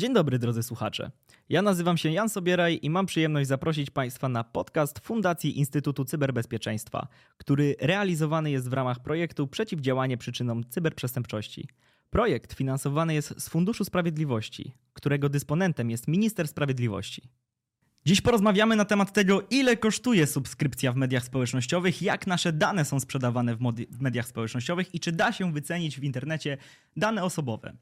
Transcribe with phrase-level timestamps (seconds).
[0.00, 1.10] Dzień dobry drodzy słuchacze.
[1.48, 7.08] Ja nazywam się Jan Sobieraj i mam przyjemność zaprosić Państwa na podcast Fundacji Instytutu Cyberbezpieczeństwa,
[7.36, 11.68] który realizowany jest w ramach projektu Przeciwdziałanie przyczynom cyberprzestępczości.
[12.10, 17.22] Projekt finansowany jest z Funduszu Sprawiedliwości, którego dysponentem jest Minister Sprawiedliwości.
[18.06, 23.00] Dziś porozmawiamy na temat tego, ile kosztuje subskrypcja w mediach społecznościowych, jak nasze dane są
[23.00, 23.58] sprzedawane w,
[23.90, 26.56] w mediach społecznościowych i czy da się wycenić w internecie
[26.96, 27.76] dane osobowe.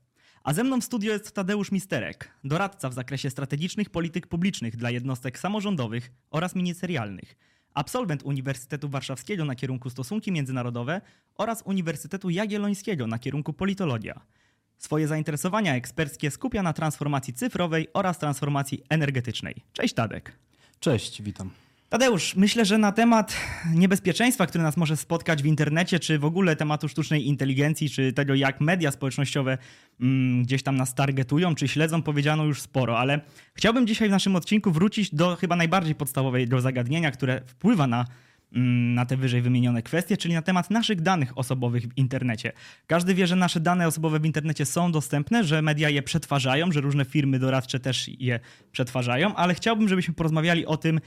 [0.48, 4.90] A ze mną w studio jest Tadeusz Misterek, doradca w zakresie strategicznych polityk publicznych dla
[4.90, 7.36] jednostek samorządowych oraz ministerialnych,
[7.74, 11.00] absolwent Uniwersytetu Warszawskiego na kierunku Stosunki Międzynarodowe
[11.34, 14.20] oraz Uniwersytetu Jagiellońskiego na kierunku Politologia.
[14.78, 19.54] Swoje zainteresowania eksperckie skupia na transformacji cyfrowej oraz transformacji energetycznej.
[19.72, 20.32] Cześć Tadek.
[20.80, 21.50] Cześć, witam.
[21.88, 23.36] Tadeusz, myślę, że na temat
[23.74, 28.34] niebezpieczeństwa, które nas może spotkać w internecie, czy w ogóle tematu sztucznej inteligencji, czy tego,
[28.34, 29.58] jak media społecznościowe
[30.00, 33.20] mm, gdzieś tam nas targetują, czy śledzą, powiedziano już sporo, ale
[33.54, 38.04] chciałbym dzisiaj w naszym odcinku wrócić do chyba najbardziej podstawowego zagadnienia, które wpływa na,
[38.52, 42.52] mm, na te wyżej wymienione kwestie, czyli na temat naszych danych osobowych w internecie.
[42.86, 46.80] Każdy wie, że nasze dane osobowe w internecie są dostępne, że media je przetwarzają, że
[46.80, 48.40] różne firmy doradcze też je
[48.72, 51.00] przetwarzają, ale chciałbym, żebyśmy porozmawiali o tym,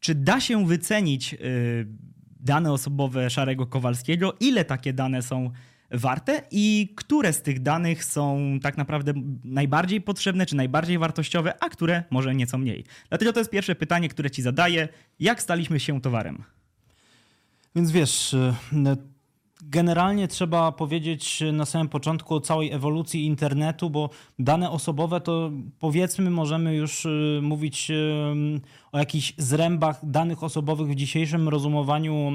[0.00, 1.86] czy da się wycenić y,
[2.40, 4.34] dane osobowe Szarego Kowalskiego?
[4.40, 5.50] Ile takie dane są
[5.90, 9.12] warte i które z tych danych są tak naprawdę
[9.44, 12.84] najbardziej potrzebne czy najbardziej wartościowe, a które może nieco mniej?
[13.08, 14.88] Dlatego to jest pierwsze pytanie, które ci zadaję.
[15.20, 16.42] Jak staliśmy się towarem?
[17.74, 18.54] Więc wiesz, y,
[19.62, 26.30] Generalnie trzeba powiedzieć na samym początku o całej ewolucji internetu, bo dane osobowe to powiedzmy
[26.30, 27.94] możemy już y, mówić y,
[28.92, 32.32] o jakichś zrębach danych osobowych w dzisiejszym rozumowaniu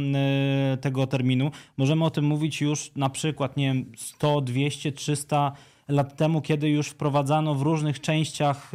[0.74, 1.52] y, tego terminu.
[1.78, 5.52] Możemy o tym mówić już na przykład, nie wiem, 100, 200, 300
[5.88, 8.72] lat temu, kiedy już wprowadzano w różnych częściach,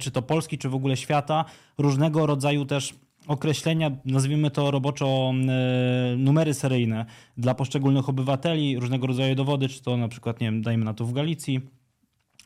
[0.00, 1.44] czy to Polski, czy w ogóle świata,
[1.78, 2.94] różnego rodzaju też
[3.30, 9.96] określenia, nazwijmy to roboczo e, numery seryjne dla poszczególnych obywateli, różnego rodzaju dowody, czy to
[9.96, 11.60] na przykład, nie wiem, dajmy na to w Galicji,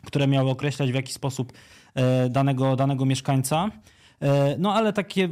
[0.07, 1.53] które miały określać w jaki sposób
[1.95, 3.71] e, danego, danego mieszkańca.
[4.21, 5.29] E, no ale takie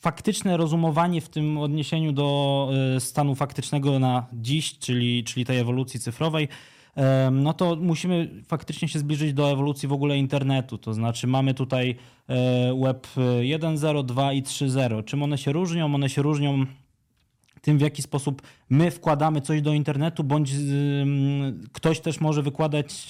[0.00, 6.48] faktyczne rozumowanie w tym odniesieniu do stanu faktycznego na dziś, czyli, czyli tej ewolucji cyfrowej,
[7.32, 10.78] no to musimy faktycznie się zbliżyć do ewolucji w ogóle internetu.
[10.78, 11.96] To znaczy mamy tutaj
[12.28, 12.34] e,
[12.84, 13.06] web
[13.40, 15.04] 1.0, 2 i 3.0.
[15.04, 15.94] Czym one się różnią?
[15.94, 16.66] One się różnią
[17.62, 20.52] tym, w jaki sposób my wkładamy coś do internetu, bądź
[21.72, 23.08] ktoś też może wykładać,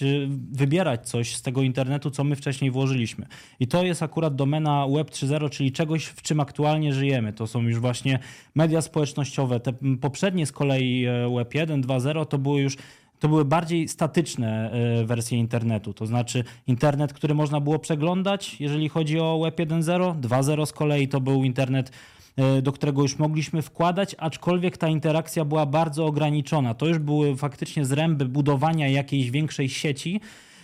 [0.52, 3.26] wybierać coś z tego internetu, co my wcześniej włożyliśmy.
[3.60, 7.32] I to jest akurat domena Web 3.0, czyli czegoś, w czym aktualnie żyjemy.
[7.32, 8.18] To są już właśnie
[8.54, 9.60] media społecznościowe.
[9.60, 12.76] Te poprzednie z kolei e, Web 1, 2.0 to były już
[13.22, 18.88] to były bardziej statyczne e, wersje internetu, to znaczy internet, który można było przeglądać, jeżeli
[18.88, 21.92] chodzi o Web 1.0, 2.0 z kolei to był internet
[22.36, 26.74] e, do którego już mogliśmy wkładać, aczkolwiek ta interakcja była bardzo ograniczona.
[26.74, 30.20] To już były faktycznie zręby budowania jakiejś większej sieci.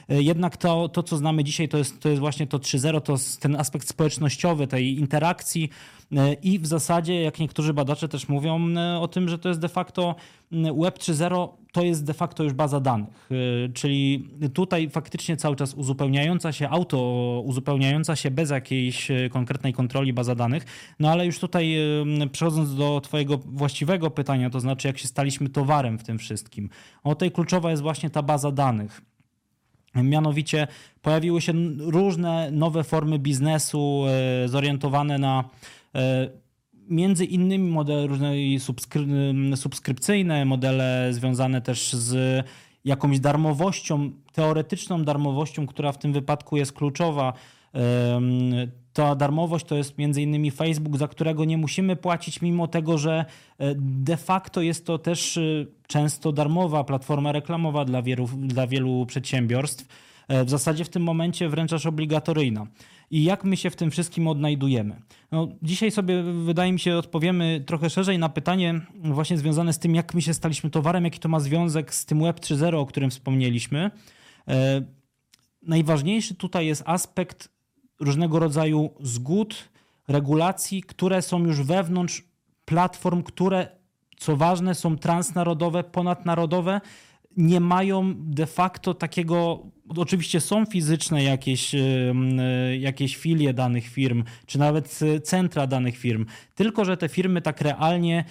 [0.09, 3.17] E, jednak to, to co znamy dzisiaj, to jest, to jest właśnie to 3.0, to
[3.41, 5.71] ten aspekt społecznościowy tej interakcji,
[6.17, 9.61] E, I w zasadzie, jak niektórzy badacze też mówią e, o tym, że to jest
[9.61, 10.15] de facto
[10.53, 13.29] Web 3.0, to jest de facto już baza danych.
[13.75, 16.99] Czyli tutaj faktycznie cały czas uzupełniająca się, auto
[17.45, 20.65] uzupełniająca się bez jakiejś konkretnej kontroli baza danych.
[21.01, 21.77] No ale już tutaj
[22.33, 26.71] przechodząc do Twojego właściwego pytania, to znaczy jak się staliśmy towarem w tym wszystkim.
[27.05, 29.08] O tej kluczowa jest właśnie ta baza danych.
[29.95, 30.67] Mianowicie
[31.03, 34.05] pojawiły się różne nowe formy biznesu
[34.47, 35.45] zorientowane na
[35.95, 36.29] E,
[36.89, 42.45] między innymi modele różne subskry- subskrypcyjne, modele związane też z
[42.85, 47.33] jakąś darmowością, teoretyczną darmowością, która w tym wypadku jest kluczowa.
[48.93, 53.25] Ta darmowość to jest między innymi Facebook, za którego nie musimy płacić, mimo tego, że
[53.59, 55.41] e, de facto jest to też e,
[55.87, 59.87] często darmowa platforma reklamowa dla wielu, dla wielu przedsiębiorstw.
[60.45, 62.67] W zasadzie w tym momencie wręcz aż obligatoryjna
[63.11, 65.01] i jak my się w tym wszystkim odnajdujemy.
[65.33, 69.95] No, dzisiaj sobie, wydaje mi się, odpowiemy trochę szerzej na pytanie właśnie związane z tym,
[69.95, 73.11] jak my się staliśmy towarem, jaki to ma związek z tym Web 3.0, o którym
[73.11, 73.91] wspomnieliśmy.
[74.49, 74.83] E,
[75.63, 77.58] najważniejszy tutaj jest aspekt
[78.01, 79.69] różnego rodzaju zgód,
[80.09, 82.25] regulacji, które są już wewnątrz
[82.65, 83.69] platform, które
[84.17, 86.81] co ważne są transnarodowe, ponadnarodowe,
[87.37, 89.63] nie mają de facto takiego
[89.97, 91.75] Oczywiście są fizyczne jakieś,
[92.79, 97.61] jakieś filie danych firm, czy nawet e, centra danych firm, tylko że te firmy tak
[97.61, 98.25] realnie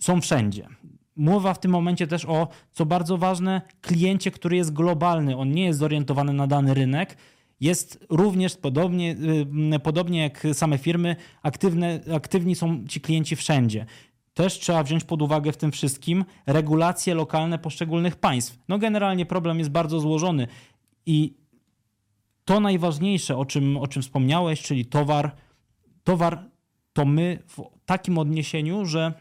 [0.00, 0.68] są wszędzie.
[1.16, 5.36] Mowa w tym momencie też o, co bardzo ważne, kliencie, który jest globalny.
[5.36, 7.16] On nie jest zorientowany na dany rynek.
[7.62, 9.16] Jest również podobnie,
[9.74, 13.86] y, podobnie jak same firmy, aktywne, aktywni są ci klienci wszędzie.
[14.34, 18.58] Też trzeba wziąć pod uwagę w tym wszystkim regulacje lokalne poszczególnych państw.
[18.68, 20.46] No generalnie problem jest bardzo złożony
[21.06, 21.34] i
[22.44, 25.36] to najważniejsze, o czym, o czym wspomniałeś, czyli towar,
[26.04, 26.50] towar
[26.92, 29.12] to my w takim odniesieniu, że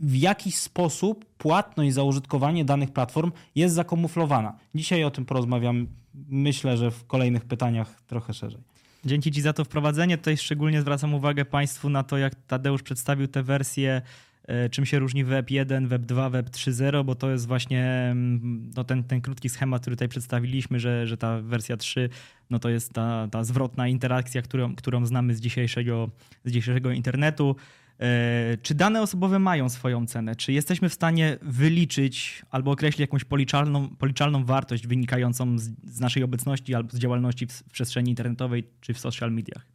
[0.00, 4.58] w jakiś sposób płatność za użytkowanie danych platform jest zakamuflowana.
[4.74, 5.86] Dzisiaj o tym porozmawiam,
[6.28, 8.60] myślę, że w kolejnych pytaniach trochę szerzej.
[9.04, 10.18] Dzięki Ci za to wprowadzenie.
[10.18, 14.02] Tutaj szczególnie zwracam uwagę Państwu na to, jak Tadeusz przedstawił te wersje,
[14.44, 18.70] e, czym się różni Web 1, Web 2, Web 3.0, bo to jest właśnie mm,
[18.76, 22.08] no, ten, ten krótki schemat, który tutaj przedstawiliśmy, że, że ta wersja 3
[22.50, 26.10] no, to jest ta, ta zwrotna interakcja, którą, którą znamy z dzisiejszego,
[26.44, 27.56] z dzisiejszego internetu.
[28.00, 30.36] E, czy dane osobowe mają swoją cenę?
[30.36, 36.22] Czy jesteśmy w stanie wyliczyć albo określić jakąś policzalną, policzalną wartość wynikającą z, z naszej
[36.22, 39.66] obecności albo z działalności w, w przestrzeni internetowej czy w social mediach?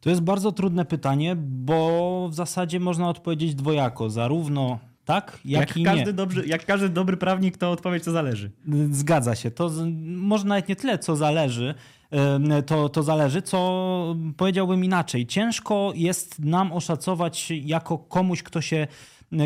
[0.00, 4.10] To jest bardzo trudne pytanie, bo w zasadzie można odpowiedzieć dwojako.
[4.10, 6.12] Zarówno tak, jak, jak i każdy nie.
[6.12, 8.50] Dobry, jak każdy dobry prawnik, to odpowiedź co zależy.
[8.90, 9.50] Zgadza się.
[9.50, 9.70] To
[10.02, 11.74] może nawet nie tyle, co zależy,
[12.66, 15.26] to, to zależy, co powiedziałbym inaczej.
[15.26, 18.86] Ciężko jest nam oszacować jako komuś, kto się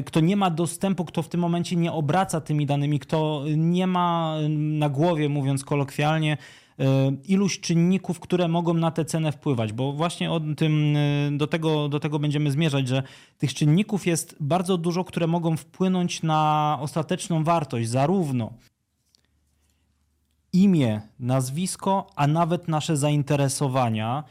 [0.04, 4.36] kto nie ma dostępu, kto w tym momencie nie obraca tymi danymi, kto nie ma
[4.48, 6.36] na głowie, mówiąc kolokwialnie,
[7.24, 10.96] iluś czynników, które mogą na tę cenę wpływać, bo właśnie o tym,
[11.32, 13.02] do, tego, do tego będziemy zmierzać, że
[13.38, 18.52] tych czynników jest bardzo dużo, które mogą wpłynąć na ostateczną wartość, zarówno
[20.62, 24.24] imię, nazwisko, a nawet nasze zainteresowania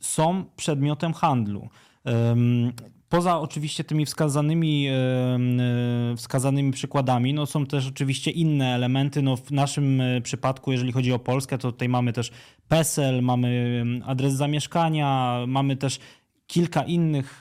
[0.00, 1.68] są przedmiotem handlu.
[3.08, 4.88] Poza oczywiście tymi wskazanymi,
[6.16, 9.22] wskazanymi przykładami, no są też oczywiście inne elementy.
[9.22, 12.30] No w naszym e, przypadku, jeżeli chodzi o Polskę, to tutaj mamy też
[12.68, 15.98] PESEL, mamy adres zamieszkania, mamy też
[16.46, 17.40] kilka innych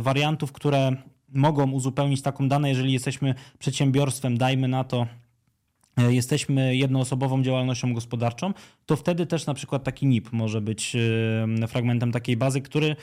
[0.00, 0.96] wariantów, które
[1.28, 5.21] mogą uzupełnić taką dane, jeżeli jesteśmy przedsiębiorstwem, dajmy na to E,
[5.96, 8.52] jesteśmy jednoosobową działalnością gospodarczą,
[8.86, 10.96] to wtedy też na przykład taki NIP może być
[11.62, 12.94] e, fragmentem takiej bazy, który e,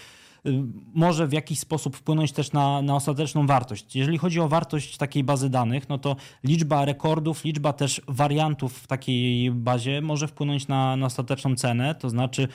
[0.94, 3.96] może w jakiś sposób wpłynąć też na, na ostateczną wartość.
[3.96, 8.88] Jeżeli chodzi o wartość takiej bazy danych, no to liczba rekordów, liczba też wariantów w
[8.88, 12.48] takiej bazie może wpłynąć na, na ostateczną cenę, to znaczy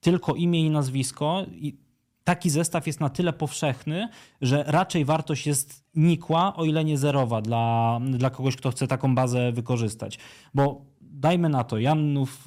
[0.00, 1.81] tylko imię i nazwisko i
[2.24, 4.08] taki zestaw jest na tyle powszechny,
[4.40, 9.14] że raczej wartość jest nikła, o ile nie zerowa dla, dla kogoś, kto chce taką
[9.14, 10.18] bazę wykorzystać.
[10.54, 12.44] Bo dajmy na to, Janów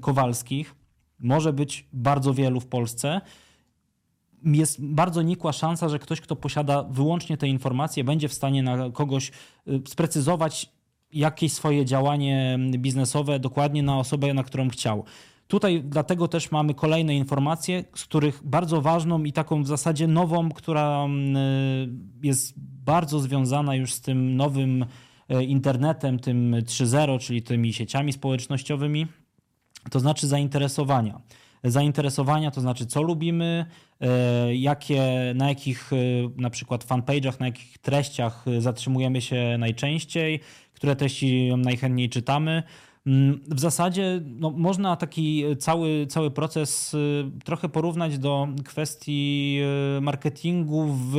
[0.00, 0.74] Kowalskich
[1.18, 3.20] może być bardzo wielu w Polsce.
[4.44, 8.90] Jest bardzo nikła szansa, że ktoś, kto posiada wyłącznie te informacje, będzie w stanie na
[8.90, 9.32] kogoś
[9.68, 10.72] y, sprecyzować
[11.12, 15.04] jakieś swoje działanie biznesowe dokładnie na osobę, na którą chciał.
[15.48, 20.48] Tutaj dlatego też mamy kolejne informacje, z których bardzo ważną i taką w zasadzie nową,
[20.48, 21.88] która mm, y,
[22.22, 22.54] jest
[22.84, 29.06] bardzo związana już z tym nowym y, internetem, tym 3.0, czyli tymi sieciami społecznościowymi,
[29.90, 31.20] to znaczy zainteresowania.
[31.64, 33.66] Zainteresowania to znaczy, co lubimy,
[34.48, 35.90] y, jakie, na jakich
[36.36, 40.40] na przykład fanpage'ach, na jakich treściach zatrzymujemy się najczęściej,
[40.72, 42.62] które treści najchętniej czytamy.
[43.06, 49.60] Mm, w zasadzie no, można taki cały, cały proces y, trochę porównać do kwestii
[49.98, 51.16] y, marketingu w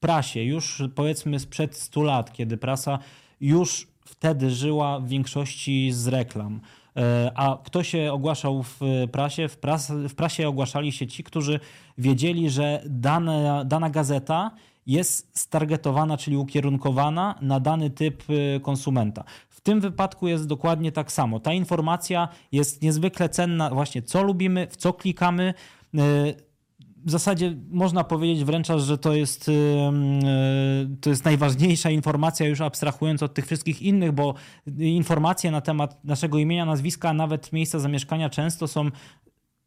[0.00, 0.44] prasie.
[0.44, 2.98] Już powiedzmy sprzed 100 lat, kiedy prasa
[3.40, 6.60] już wtedy żyła w większości z reklam.
[6.96, 8.80] E, a kto się ogłaszał w
[9.12, 9.48] prasie?
[9.48, 9.58] W,
[10.08, 11.60] w prasie ogłaszali się ci, którzy
[11.98, 12.82] wiedzieli, że
[13.64, 14.50] dana gazeta
[14.90, 19.24] jest stargetowana, czyli ukierunkowana na dany typ y, konsumenta.
[19.48, 21.40] W tym wypadku jest dokładnie tak samo.
[21.40, 25.54] Ta informacja jest niezwykle cenna, właśnie co lubimy, w co klikamy.
[25.94, 25.98] Y,
[27.04, 29.52] w zasadzie można powiedzieć wręcz, że to jest, y,
[31.00, 34.34] to jest najważniejsza informacja, już abstrahując od tych wszystkich innych, bo
[34.78, 38.90] informacje na temat naszego imienia, nazwiska, a nawet miejsca zamieszkania często są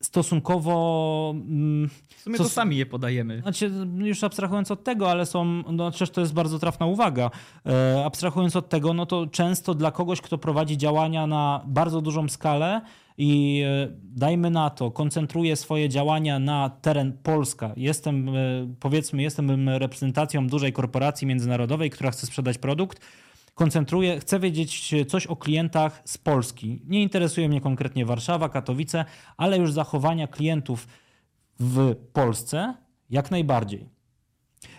[0.06, 1.36] stosunkowo.
[1.36, 3.42] Mm, w sumie to sami je podajemy.
[3.42, 7.32] Znaczy, już abstrahując od tego, ale są, no przecież to jest bardzo trafna uwaga.
[7.66, 12.30] E, abstrahując od tego, no to często dla kogoś, kto prowadzi działania na bardzo dużą
[12.30, 12.82] skalę
[13.18, 17.74] i e, dajmy na to, koncentruje swoje działania na teren Polska.
[17.78, 18.34] Jestem, e,
[18.80, 23.00] powiedzmy, jestem reprezentacją dużej korporacji międzynarodowej, która chce sprzedać produkt
[23.54, 26.82] koncentruję, chcę wiedzieć coś o klientach z Polski.
[26.88, 29.06] Nie interesuje mnie konkretnie Warszawa, Katowice,
[29.38, 30.88] ale już zachowania klientów
[31.60, 32.74] w Polsce
[33.10, 33.90] jak najbardziej.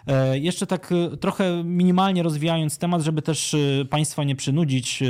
[0.06, 5.02] E, jeszcze tak e, trochę minimalnie rozwijając temat, żeby też e, Państwa nie przynudzić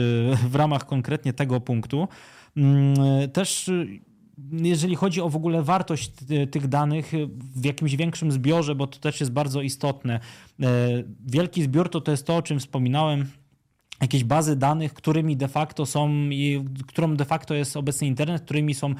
[0.48, 2.08] w ramach konkretnie tego punktu.
[2.56, 2.94] Mm,
[3.32, 3.70] Też
[4.52, 7.12] jeżeli chodzi o w ogóle wartość ty- tych danych
[7.56, 10.20] w jakimś większym zbiorze, bo to też jest bardzo istotne.
[10.62, 10.66] E,
[11.26, 13.26] Wielki zbiór to, to jest to, o czym wspominałem,
[14.04, 16.10] jakieś bazy danych, którymi de facto są,
[16.86, 18.94] którą de facto jest obecny internet, którymi są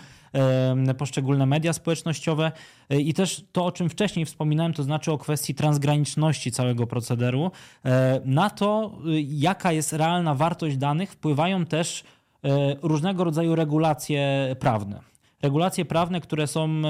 [0.98, 2.52] poszczególne media społecznościowe
[2.88, 7.50] E, i też to, o czym wcześniej wspominałem, to znaczy o kwestii transgraniczności całego procederu.
[7.84, 12.04] E, Na to, y, jaka jest realna wartość danych, wpływają też
[12.44, 15.00] e, różnego rodzaju regulacje prawne.
[15.42, 16.82] Regulacje prawne, które są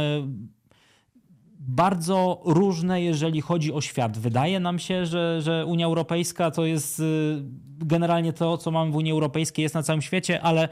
[1.68, 4.18] bardzo różne, jeżeli chodzi o świat.
[4.18, 7.42] Wydaje nam się, że, że Unia Europejska to jest y,
[7.78, 10.68] generalnie to, co mamy w Unii Europejskiej, jest na całym świecie, ale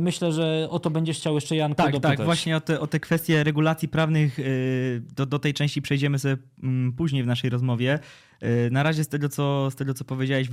[0.00, 2.16] myślę, że o to będziesz chciał jeszcze Janku Tak, dopytać.
[2.16, 6.18] tak, właśnie o te, o te kwestie regulacji prawnych yy, do, do tej części przejdziemy
[6.18, 7.98] sobie mm, później w naszej rozmowie.
[8.42, 10.48] Yy, Na razie z tego, co, z tego, co powiedziałeś,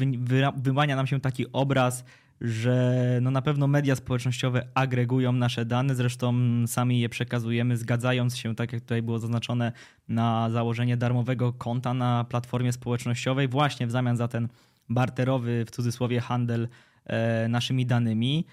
[0.58, 2.04] wyłania nam się taki obraz,
[2.42, 6.34] że no na pewno media społecznościowe agregują nasze dane, zresztą
[6.68, 9.72] sami je przekazujemy, zgadzając się, tak jak tutaj było zaznaczone,
[10.08, 14.48] na założenie darmowego konta na platformie społecznościowej, właśnie w zamian za ten
[14.90, 16.68] barterowy, w cudzysłowie, handel
[17.06, 18.46] e, naszymi danymi.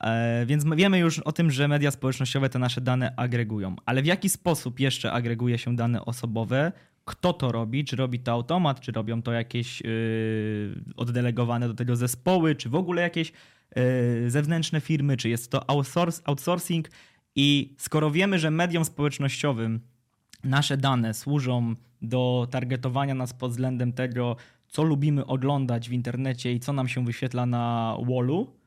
[0.00, 3.76] E, Więc my wiemy już o tym, że media społecznościowe te nasze dane agregują.
[3.86, 6.72] Ale w jaki sposób jeszcze agreguje się dane osobowe?
[7.04, 7.84] Kto to robi?
[7.84, 9.90] Czy robi to automat, czy robią to jakieś yy,
[10.96, 13.32] oddelegowane do tego zespoły, czy w ogóle jakieś
[13.76, 16.90] yy, zewnętrzne firmy, czy jest to outsource, outsourcing?
[17.36, 19.80] I skoro wiemy, że mediom społecznościowym
[20.44, 24.36] nasze dane służą do targetowania nas pod względem tego,
[24.68, 28.59] co lubimy oglądać w internecie i co nam się wyświetla na wallu,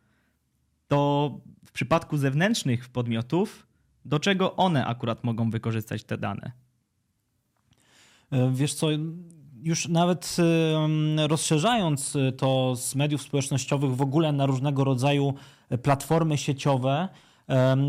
[0.94, 1.32] to
[1.66, 3.68] w przypadku zewnętrznych podmiotów,
[4.06, 6.52] do czego one akurat mogą wykorzystać te dane?
[8.32, 8.88] E, Wiesz co,
[9.64, 10.38] już nawet
[11.28, 15.34] rozszerzając e, to z mediów społecznościowych w ogóle na różnego rodzaju
[15.70, 17.10] e, platformy sieciowe,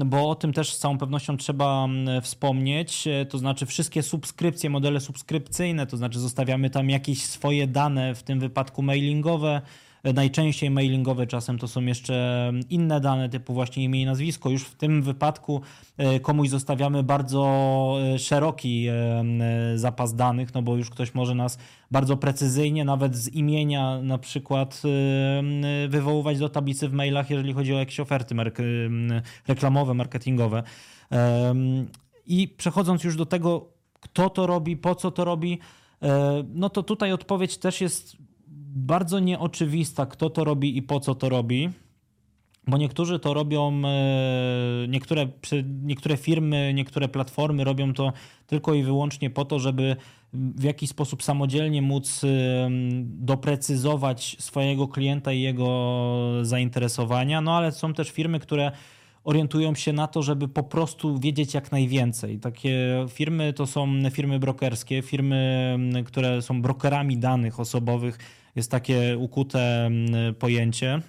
[0.04, 1.88] bo o tym też z całą pewnością trzeba
[2.22, 8.22] wspomnieć, to znaczy wszystkie subskrypcje, modele subskrypcyjne, to znaczy zostawiamy tam jakieś swoje dane, w
[8.22, 9.62] tym wypadku mailingowe,
[10.12, 14.50] najczęściej mailingowe, czasem to są jeszcze inne dane typu właśnie imię i nazwisko.
[14.50, 15.60] Już w tym wypadku
[15.96, 19.24] e, komuś zostawiamy bardzo e, szeroki e,
[19.74, 21.58] zapas danych, no bo już ktoś może nas
[21.90, 24.82] bardzo precyzyjnie, nawet z imienia na przykład
[25.88, 28.34] wywoływać do tablicy w mailach, jeżeli chodzi o jakieś oferty
[29.48, 30.62] reklamowe, marketingowe.
[32.26, 33.68] I przechodząc już do tego,
[34.00, 35.58] kto to robi, po co to robi,
[36.54, 38.16] no to tutaj odpowiedź też jest
[38.74, 41.70] bardzo nieoczywista, kto to robi i po co to robi.
[42.66, 45.28] Bo niektórzy to robią, e, niektóre,
[45.82, 48.12] niektóre firmy, niektóre platformy robią to
[48.46, 49.96] tylko i wyłącznie po to, żeby
[50.32, 52.28] w jakiś sposób samodzielnie móc e,
[53.04, 56.04] doprecyzować swojego klienta i jego
[56.42, 57.40] zainteresowania.
[57.40, 58.72] No ale są też firmy, które
[59.24, 62.38] orientują się na to, żeby po prostu wiedzieć jak najwięcej.
[62.38, 68.18] Takie firmy to są firmy brokerskie, firmy, które są brokerami danych osobowych.
[68.56, 71.02] Jest takie ukute mm, pojęcie.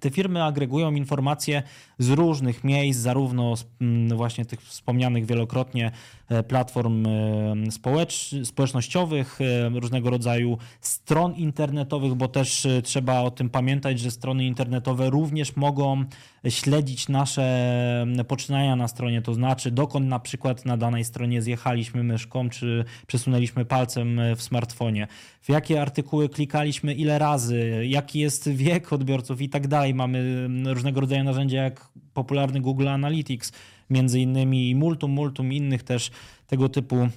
[0.00, 1.62] Te firmy agregują informacje
[2.00, 5.90] z różnych miejsc, zarówno z mm, właśnie tych wspomnianych wielokrotnie
[6.28, 13.50] e, platform e, społecz, społecznościowych, e, różnego rodzaju stron internetowych, bo też trzeba o tym
[13.50, 16.04] pamiętać, że strony internetowe również mogą
[16.48, 22.48] śledzić nasze poczynania na stronie, to znaczy dokąd na przykład na danej stronie zjechaliśmy myszką,
[22.50, 25.06] czy przesunęliśmy palcem w smartfonie,
[25.40, 29.94] w jakie artykuły klikaliśmy, ile razy, jaki jest wiek odbiorców i tak dalej.
[29.94, 33.52] Mamy różnego rodzaju narzędzia jak popularny Google Analytics,
[33.90, 36.10] między innymi i multum, multum innych też
[36.46, 37.08] tego typu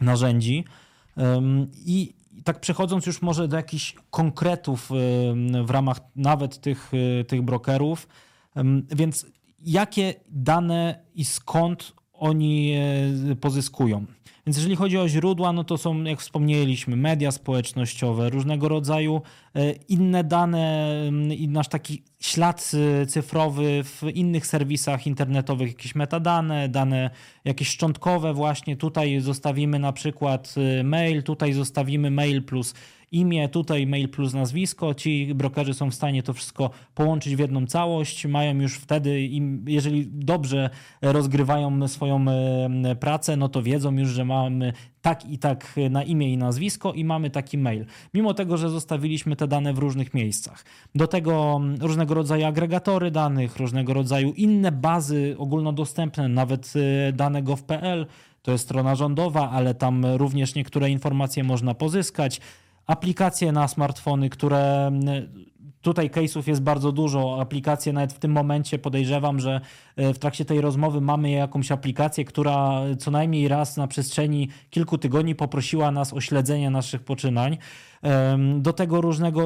[0.00, 0.64] narzędzi.
[1.84, 2.14] I
[2.44, 4.90] tak przechodząc już może do jakichś konkretów
[5.64, 8.08] w ramach nawet tych, y, tych brokerów,
[8.90, 9.26] więc
[9.58, 12.74] jakie dane i skąd oni
[13.30, 14.06] e, pozyskują?
[14.48, 19.22] Więc jeżeli chodzi o źródła, no to są, jak wspomnieliśmy, media społecznościowe, różnego rodzaju
[19.54, 22.70] e, inne dane ym, i nasz taki ślad
[23.02, 27.10] y, cyfrowy w innych serwisach internetowych, jakieś metadane, dane
[27.44, 28.76] jakieś szczątkowe właśnie.
[28.76, 32.74] Tutaj zostawimy na przykład y, mail, tutaj zostawimy mail plus
[33.12, 34.94] imię, tutaj mail plus nazwisko.
[34.94, 38.26] Ci brokerzy są w stanie to wszystko połączyć w jedną całość.
[38.26, 39.28] Mają już wtedy,
[39.66, 40.70] jeżeli dobrze
[41.02, 42.24] rozgrywają swoją
[43.00, 44.72] pracę, no to wiedzą już, że mamy
[45.02, 47.86] tak i tak na imię i nazwisko i mamy taki mail.
[48.14, 50.64] Mimo tego, że zostawiliśmy te dane w różnych miejscach.
[50.94, 56.72] Do tego różnego rodzaju agregatory danych, różnego rodzaju inne bazy ogólnodostępne, nawet
[57.08, 58.06] e, dane gov.pl,
[58.42, 62.40] to jest strona rządowa, ale tam również niektóre informacje można pozyskać
[62.88, 64.90] aplikacje na smartfony, które
[65.82, 67.40] Tutaj case'ów jest bardzo dużo.
[67.40, 69.60] Aplikacje nawet w tym momencie podejrzewam, że
[69.96, 74.98] e, w trakcie tej rozmowy mamy jakąś aplikację, która co najmniej raz na przestrzeni kilku
[74.98, 77.58] tygodni poprosiła nas o śledzenie naszych poczynań.
[78.58, 79.44] Do tego różnego,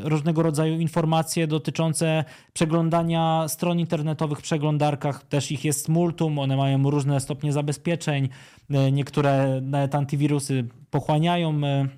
[0.00, 5.24] różnego rodzaju informacje dotyczące przeglądania stron internetowych w przeglądarkach.
[5.24, 8.28] Też ich jest multum, one mają różne stopnie zabezpieczeń.
[8.70, 11.88] E, niektóre nawet antywirusy pochłaniają e,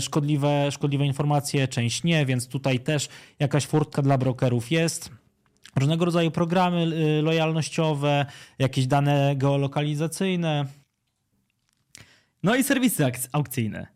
[0.00, 5.10] szkodliwe, szkodliwe informacje, część nie, więc tutaj też jakaś furtka dla brokerów jest.
[5.76, 6.86] Różnego rodzaju programy
[7.18, 8.26] y, lojalnościowe,
[8.58, 10.66] jakieś dane geolokalizacyjne.
[12.42, 13.86] No i serwisy aukcyjne.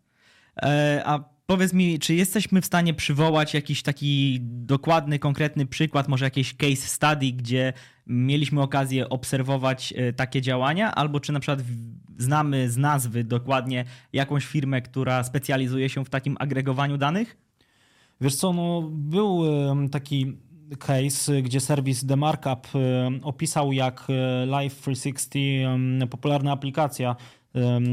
[0.62, 6.24] E, a powiedz mi, czy jesteśmy w stanie przywołać jakiś taki dokładny, konkretny przykład, może
[6.24, 7.72] jakieś case study, gdzie
[8.06, 11.62] mieliśmy okazję obserwować e, takie działania, albo czy na przykład
[12.18, 17.36] znamy z nazwy dokładnie jakąś firmę, która specjalizuje się w takim agregowaniu danych?
[18.20, 19.42] Wiesz co, no, był
[19.90, 20.36] taki
[20.78, 22.68] case, gdzie serwis The Markup
[23.22, 27.16] opisał, jak e, Life 360, popularna aplikacja,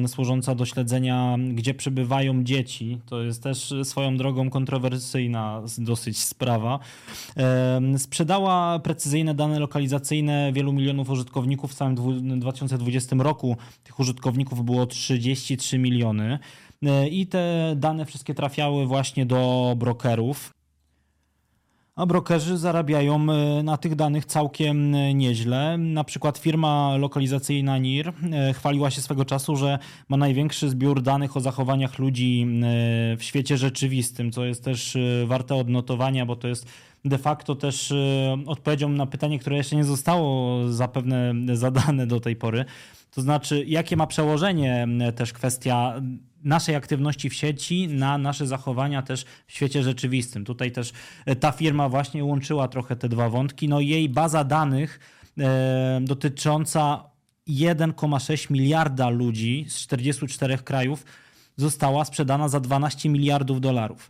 [0.07, 2.97] służąca do śledzenia, gdzie przebywają dzieci.
[3.05, 6.79] To jest też swoją drogą kontrowersyjna dosyć sprawa.
[7.97, 11.95] Sprzedała precyzyjne dane lokalizacyjne wielu milionów użytkowników w całym
[12.39, 13.57] 2020 roku.
[13.83, 16.39] Tych użytkowników było 33 miliony.
[16.83, 20.51] E, I te dane wszystkie trafiały właśnie do brokerów
[21.95, 25.77] a brokerzy zarabiają e, na tych danych całkiem e, nieźle.
[25.77, 29.79] Na przykład firma lokalizacyjna NIR e, chwaliła się swego czasu, że
[30.09, 32.47] ma największy zbiór danych o zachowaniach ludzi
[33.17, 36.65] w świecie rzeczywistym, co jest też warte odnotowania, bo to jest
[37.05, 37.93] de facto też
[38.45, 42.65] odpowiedzią na pytanie, które jeszcze nie zostało zapewne zadane do tej pory.
[43.11, 46.01] To znaczy, jakie ma przełożenie też kwestia
[46.43, 50.45] naszej aktywności w sieci na nasze zachowania też w świecie rzeczywistym.
[50.45, 50.91] Tutaj też
[51.25, 53.69] e, ta firma właśnie łączyła trochę te dwa wątki.
[53.69, 54.99] No jej baza danych
[55.39, 57.03] e, dotycząca
[57.47, 61.05] 1,6 miliarda ludzi z 44 krajów
[61.55, 64.09] została sprzedana za 12 miliardów dolarów.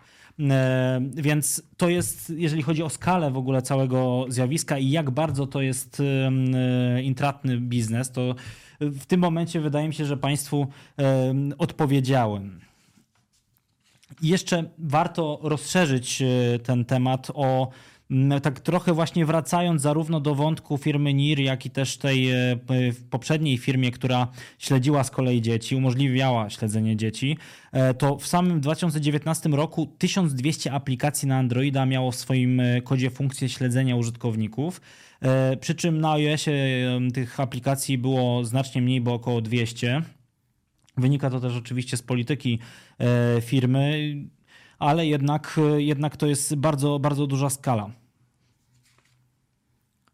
[0.49, 5.47] E, więc to jest, jeżeli chodzi o skalę w ogóle całego zjawiska i jak bardzo
[5.47, 8.35] to jest e, intratny biznes, to
[8.79, 10.67] w tym momencie wydaje mi się, że Państwu
[11.57, 12.59] odpowiedziałem.
[14.21, 17.69] Jeszcze warto rozszerzyć e, ten temat o
[18.41, 22.57] tak trochę właśnie wracając zarówno do wątku firmy NIR, jak i też tej e,
[23.09, 24.27] poprzedniej firmie, która
[24.59, 27.37] śledziła z kolei dzieci, umożliwiała śledzenie dzieci,
[27.71, 33.49] e, to w samym 2019 roku 1200 aplikacji na Androida miało w swoim kodzie funkcję
[33.49, 34.81] śledzenia użytkowników.
[35.21, 36.51] E, przy czym na iOSie
[37.13, 40.01] tych aplikacji było znacznie mniej, bo około 200.
[40.97, 42.59] Wynika to też oczywiście z polityki
[42.99, 44.15] e, firmy,
[44.79, 48.00] ale jednak, jednak to jest bardzo, bardzo duża skala.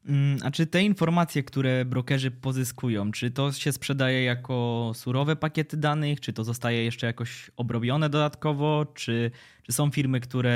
[0.07, 5.77] Mm, a czy te informacje, które brokerzy pozyskują, czy to się sprzedaje jako surowe pakiety
[5.77, 9.31] danych, czy to zostaje jeszcze jakoś obrobione dodatkowo, czy,
[9.63, 10.51] czy są firmy, które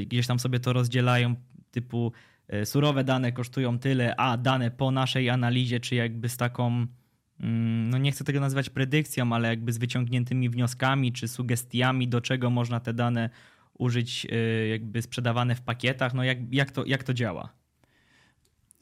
[0.00, 1.34] e, gdzieś tam sobie to rozdzielają,
[1.70, 2.12] typu
[2.52, 6.86] E, surowe dane kosztują tyle, a dane po naszej analizie, czy jakby z taką,
[7.40, 12.20] mm, no nie chcę tego nazywać predykcją, ale jakby z wyciągniętymi wnioskami, czy sugestiami, do
[12.20, 13.30] czego można te dane
[13.78, 17.61] użyć, e, jakby sprzedawane w pakietach, no jak, jak, to, jak to działa?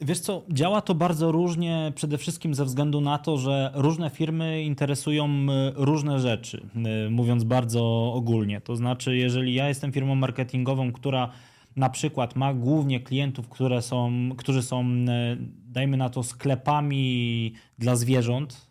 [0.03, 4.63] Wiesz co, działa to bardzo różnie, przede wszystkim ze względu na to, że różne firmy
[4.63, 6.67] interesują e, różne rzeczy,
[7.11, 8.61] mówiąc bardzo ogólnie.
[8.61, 11.31] To znaczy, jeżeli ja jestem firmą marketingową, która
[11.77, 15.37] na przykład ma głównie klientów, które są, którzy są, e,
[15.67, 18.67] dajmy na to, sklepami dla zwierząt,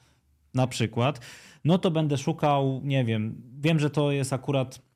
[0.53, 1.19] na przykład,
[1.65, 4.88] no to będę szukał, nie wiem, wiem, że to jest akurat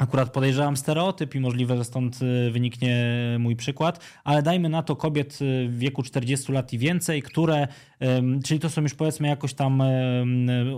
[0.00, 4.96] Akurat podejrzewam stereotyp i możliwe, że stąd y, wyniknie mój przykład, ale dajmy na to
[4.96, 7.68] kobiet y, w wieku 40 lat i więcej, które,
[8.44, 9.82] czyli to są już powiedzmy jakoś tam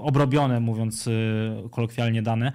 [0.02, 1.10] obrobione, mówiąc y,
[1.70, 2.52] kolokwialnie dane,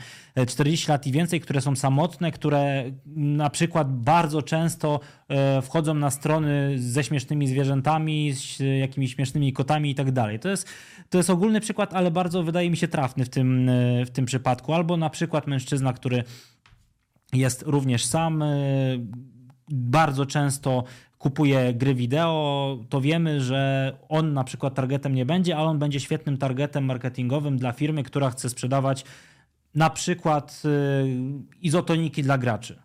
[0.47, 2.84] 40 lat i więcej, które są samotne, które
[3.15, 4.99] na przykład bardzo często
[5.30, 10.39] e, wchodzą na strony ze śmiesznymi zwierzętami, z jakimiś śmiesznymi kotami i tak dalej.
[10.39, 10.67] To jest,
[11.10, 13.71] to jest ogólny przykład, ale bardzo wydaje mi się trafny w tym,
[14.06, 14.73] w tym przypadku.
[14.73, 16.23] Albo na przykład mężczyzna, który
[17.34, 18.42] jest również sam.
[18.42, 19.00] Y,
[19.70, 20.84] bardzo często
[21.18, 26.00] kupuje gry wideo, to wiemy, że on na przykład targetem nie będzie, ale on będzie
[26.00, 29.06] świetnym targetem marketingowym dla firmy, która chce sprzedawać
[29.76, 30.70] na przykład y,
[31.62, 32.80] izotoniki dla graczy.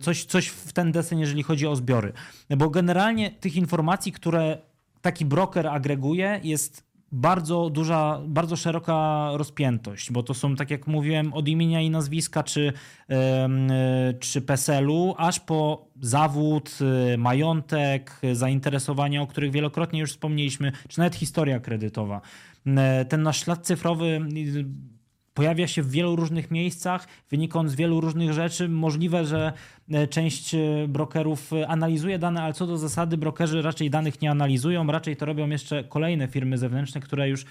[0.00, 2.12] Coś, coś w ten desen, jeżeli chodzi o zbiory.
[2.56, 4.58] Bo generalnie tych informacji, które
[5.00, 11.34] taki broker agreguje, jest bardzo duża, bardzo szeroka rozpiętość, bo to są, tak jak mówiłem,
[11.34, 12.72] od imienia i nazwiska, czy,
[14.20, 16.78] czy PESEL-u, aż po zawód,
[17.14, 22.20] y, majątek, zainteresowania, o których wielokrotnie już wspomnieliśmy, czy nawet historia kredytowa.
[23.08, 24.20] Ten nasz ślad cyfrowy
[25.38, 28.68] pojawia się w wielu różnych miejscach, wynika on z wielu różnych rzeczy.
[28.68, 29.52] Możliwe, że
[29.90, 34.30] e, część e, brokerów e, analizuje dane, ale co do zasady brokerzy raczej danych nie
[34.30, 37.44] analizują, raczej to robią jeszcze kolejne firmy zewnętrzne, które już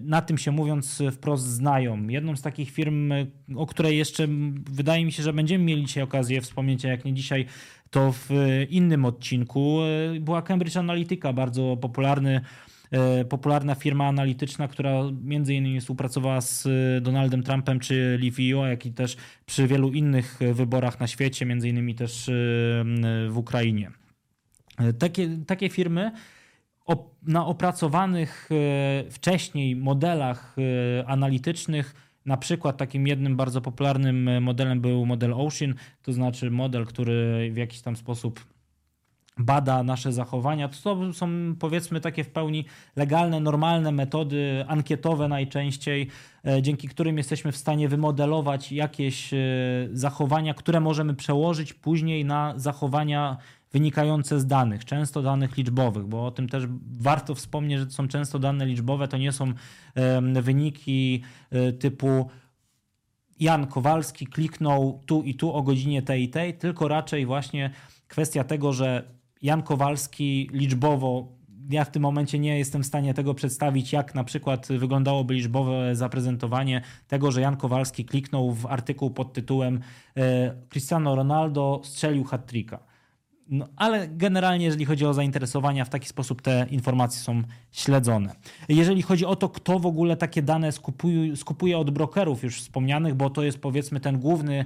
[0.00, 2.08] na tym się mówiąc wprost znają.
[2.08, 3.12] Jedną z takich firm,
[3.56, 4.28] o której jeszcze
[4.70, 7.46] wydaje mi się, że będziemy mieli dzisiaj okazję wspomnieć, a jak nie dzisiaj,
[7.90, 8.30] to w
[8.70, 9.78] innym odcinku,
[10.20, 12.40] była Cambridge Analytica, bardzo popularny
[13.28, 18.92] popularna firma analityczna, która między innymi współpracowała z e, Donaldem Trumpem czy Livio, jak i
[18.92, 22.32] też przy wielu innych wyborach na świecie, między innymi też e,
[23.28, 23.90] w Ukrainie.
[24.98, 26.12] Takie, takie firmy
[27.22, 28.48] na opracowanych
[29.10, 30.56] wcześniej modelach
[31.06, 31.94] analitycznych
[32.26, 37.56] na przykład takim jednym bardzo popularnym modelem był model Ocean, to znaczy model, który w
[37.56, 38.51] jakiś tam sposób
[39.38, 40.68] bada nasze zachowania.
[40.68, 42.64] To są powiedzmy takie w pełni
[42.96, 46.08] legalne, normalne metody ankietowe najczęściej,
[46.46, 49.38] e, dzięki którym jesteśmy w stanie wymodelować jakieś e,
[49.92, 53.36] zachowania, które możemy przełożyć później na zachowania
[53.72, 56.64] wynikające z danych, często danych liczbowych, bo o tym też
[57.00, 59.52] warto wspomnieć, że to są często dane liczbowe, to nie są
[60.42, 62.30] wyniki e, typu
[63.40, 67.70] Jan Kowalski kliknął tu i tu o godzinie tej i tej, tylko raczej właśnie
[68.08, 69.02] kwestia tego, że
[69.42, 74.24] Jan Kowalski liczbowo ja w tym momencie nie jestem w stanie tego przedstawić, jak na
[74.24, 79.80] przykład wyglądałoby liczbowe zaprezentowanie tego, że Jan Kowalski kliknął w artykuł pod tytułem
[80.16, 82.78] e, Cristiano Ronaldo strzelił hat-tricka.
[83.48, 88.34] No, ale generalnie, jeżeli chodzi o zainteresowania, w taki sposób te informacje są śledzone.
[88.68, 93.14] Jeżeli chodzi o to, kto w ogóle takie dane skupuje, skupuje od brokerów już wspomnianych,
[93.14, 94.64] bo to jest powiedzmy ten główny,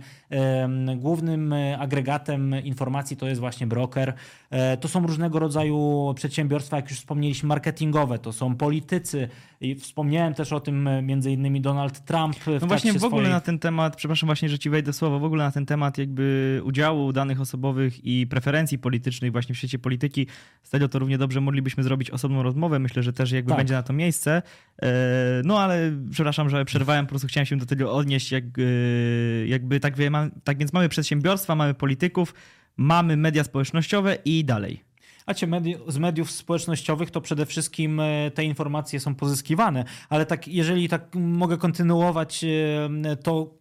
[0.97, 4.15] głównym agregatem informacji, to jest właśnie broker.
[4.51, 9.29] E, to są różnego rodzaju przedsiębiorstwa, jak już wspomnieliśmy, marketingowe, to są politycy.
[9.61, 12.37] I wspomniałem też o tym między innymi Donald Trump.
[12.37, 13.31] W no właśnie w ogóle swojej...
[13.31, 16.61] na ten temat, przepraszam właśnie, że ci wejdę słowo, w ogóle na ten temat jakby
[16.65, 20.27] udziału danych osobowych i preferencji politycznych właśnie w świecie polityki,
[20.63, 22.79] z to równie dobrze moglibyśmy zrobić osobną rozmowę.
[22.79, 23.59] Myślę, że też jakby tak.
[23.59, 24.43] będzie na to miejsce.
[24.83, 24.89] E,
[25.45, 29.81] no ale przepraszam, że przerwałem, po prostu chciałem się do tego odnieść, jak, e, jakby
[29.81, 29.95] tak,
[30.45, 32.35] tak więc mamy przedsiębiorstwa, mamy polityków,
[32.77, 34.85] mamy media społecznościowe i dalej.
[35.27, 35.49] A cię
[35.89, 41.15] z mediów społecznościowych to przede wszystkim e, te informacje są pozyskiwane, ale tak, jeżeli tak
[41.15, 42.45] mogę kontynuować,
[43.23, 43.55] to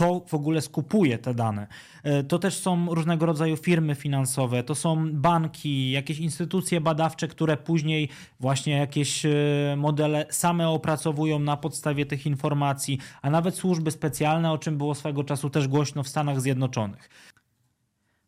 [0.00, 1.66] kto w ogóle skupuje te dane.
[2.02, 7.56] E, to też są różnego rodzaju firmy finansowe, to są banki, jakieś instytucje badawcze, które
[7.56, 8.08] później
[8.40, 9.30] właśnie jakieś e,
[9.76, 15.24] modele same opracowują na podstawie tych informacji, a nawet służby specjalne, o czym było swego
[15.24, 17.08] czasu też głośno w Stanach Zjednoczonych.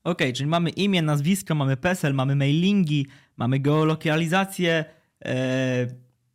[0.05, 4.85] Ok, czyli mamy imię, nazwisko, mamy PESEL, mamy mailingi, mamy geolokalizację,
[5.25, 5.87] e,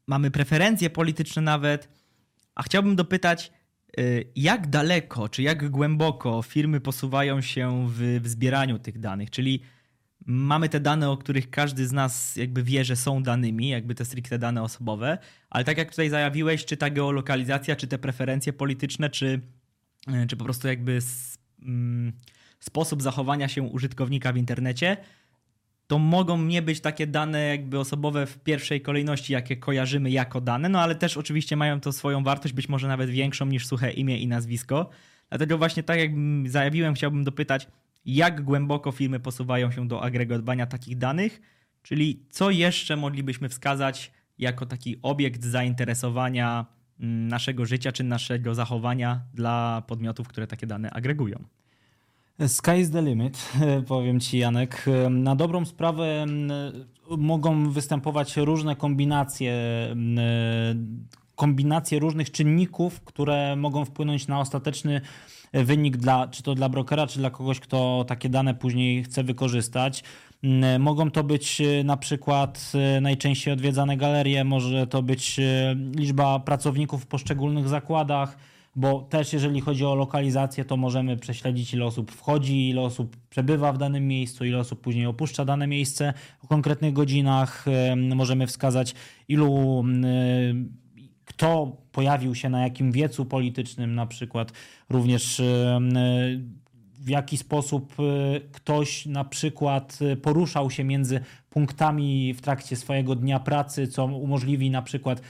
[0.08, 1.90] mamy preferencje polityczne nawet.
[2.56, 3.52] A chciałbym dopytać,
[4.00, 9.30] Y, jak daleko, czy jak głęboko firmy posuwają się w, w zbieraniu tych danych?
[9.30, 9.62] Czyli
[10.26, 14.06] mamy te dane, o których każdy z nas jakby wie, że są danymi, jakby te
[14.06, 15.18] stricte dane osobowe,
[15.50, 19.42] ale tak jak tutaj zajawiłeś, czy ta geolokalizacja, czy te preferencje polityczne, czy,
[20.24, 21.00] y, czy po prostu jakby
[21.62, 22.14] mm,
[22.60, 24.98] sposób zachowania się użytkownika w internecie
[25.88, 30.70] to mogą nie być takie dane jakby osobowe w pierwszej kolejności, jakie kojarzymy jako dane,
[30.70, 34.18] no ale też oczywiście mają to swoją wartość, być może nawet większą niż suche imię
[34.18, 34.90] i nazwisko.
[35.30, 36.12] Dlatego właśnie tak jak
[36.46, 37.68] zajawiłem, chciałbym dopytać,
[38.06, 41.42] jak głęboko firmy posuwają się do agregowania takich danych,
[41.84, 46.66] czyli co jeszcze moglibyśmy wskazać jako taki obiekt zainteresowania
[47.00, 51.44] mm, naszego życia czy naszego zachowania dla podmiotów, które takie dane agregują.
[52.46, 53.50] Sky is the limit,
[53.88, 54.86] powiem ci Janek.
[55.10, 56.26] Na dobrą sprawę
[57.18, 59.54] mogą występować różne kombinacje,
[61.36, 65.02] kombinacje różnych czynników, które mogą wpłynąć na ostateczny
[65.54, 70.04] wynik dla, czy to dla brokera, czy dla kogoś, kto takie dane później chce wykorzystać.
[70.80, 72.72] Mogą to być na przykład
[73.02, 75.40] najczęściej odwiedzane galerie, może to być
[75.96, 78.38] liczba pracowników w poszczególnych zakładach,
[78.78, 83.74] bo też jeżeli chodzi o lokalizację, to możemy prześledzić ile osób wchodzi, ile osób przebywa
[83.74, 86.14] w danym miejscu, ile osób później opuszcza dane miejsce
[86.44, 87.66] o konkretnych godzinach.
[88.16, 88.96] Możemy wskazać
[89.28, 89.84] ilu
[91.26, 94.52] kto pojawił się na jakim wiecu politycznym na przykład.
[94.90, 95.42] Również
[97.00, 97.96] w jaki sposób
[98.52, 104.82] ktoś na przykład poruszał się między punktami w trakcie swojego dnia pracy, co umożliwi na
[104.82, 105.22] przykład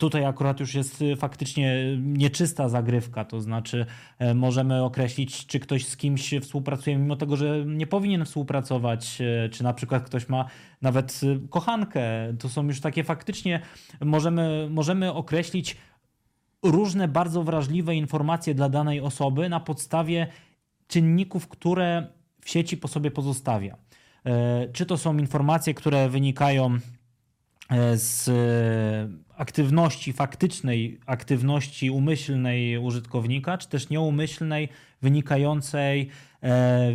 [0.00, 3.86] Tutaj akurat już jest y, faktycznie nieczysta zagrywka, to znaczy
[4.18, 9.48] e, możemy określić, czy ktoś z kimś współpracuje, mimo tego, że nie powinien współpracować, e,
[9.48, 10.44] czy na przykład ktoś ma
[10.82, 12.02] nawet y, kochankę.
[12.38, 13.60] To są już takie faktycznie,
[14.00, 15.76] możemy, możemy określić
[16.62, 20.26] różne bardzo wrażliwe informacje dla danej osoby na podstawie
[20.86, 22.06] czynników, które
[22.40, 23.76] w sieci po sobie pozostawia.
[24.26, 26.78] E, czy to są informacje, które wynikają
[27.94, 28.30] z
[29.36, 34.68] aktywności faktycznej, aktywności umyślnej użytkownika, czy też nieumyślnej,
[35.02, 36.08] wynikającej
[36.42, 36.92] e,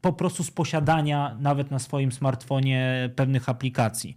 [0.00, 4.16] po prostu z posiadania nawet na swoim smartfonie pewnych aplikacji.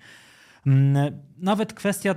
[0.67, 2.15] Mm, nawet kwestia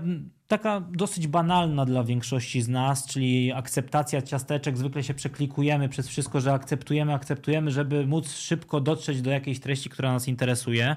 [0.48, 4.78] taka dosyć banalna dla większości z nas, czyli akceptacja ciasteczek.
[4.78, 9.90] Zwykle się przeklikujemy przez wszystko, że akceptujemy, akceptujemy, żeby móc szybko dotrzeć do jakiejś treści,
[9.90, 10.96] która nas interesuje.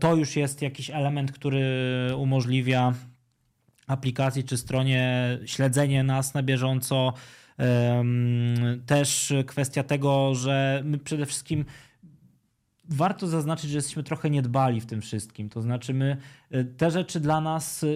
[0.00, 1.64] To już jest jakiś element, który
[2.16, 2.94] umożliwia
[3.86, 7.12] aplikacji czy stronie śledzenie nas na bieżąco.
[8.86, 11.64] Też kwestia tego, że my przede wszystkim
[12.88, 15.48] warto zaznaczyć, że jesteśmy trochę niedbali w tym wszystkim.
[15.48, 16.16] To znaczy, my
[16.50, 17.86] e, te rzeczy dla nas e,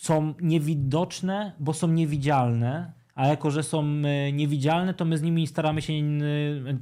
[0.00, 2.92] są niewidoczne, bo są niewidzialne.
[3.14, 5.92] A jako, że są e, niewidzialne, to my z nimi staramy się,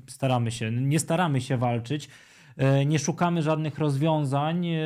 [0.07, 2.09] staramy się, nie staramy się walczyć,
[2.87, 4.66] nie szukamy żadnych rozwiązań.
[4.66, 4.81] E,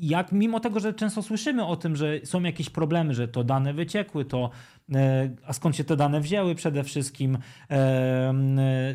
[0.00, 3.74] jak mimo tego, że często słyszymy o tym, że są jakieś problemy, że to dane
[3.74, 4.50] wyciekły, to
[4.94, 7.38] e, a skąd się te dane wzięły przede wszystkim.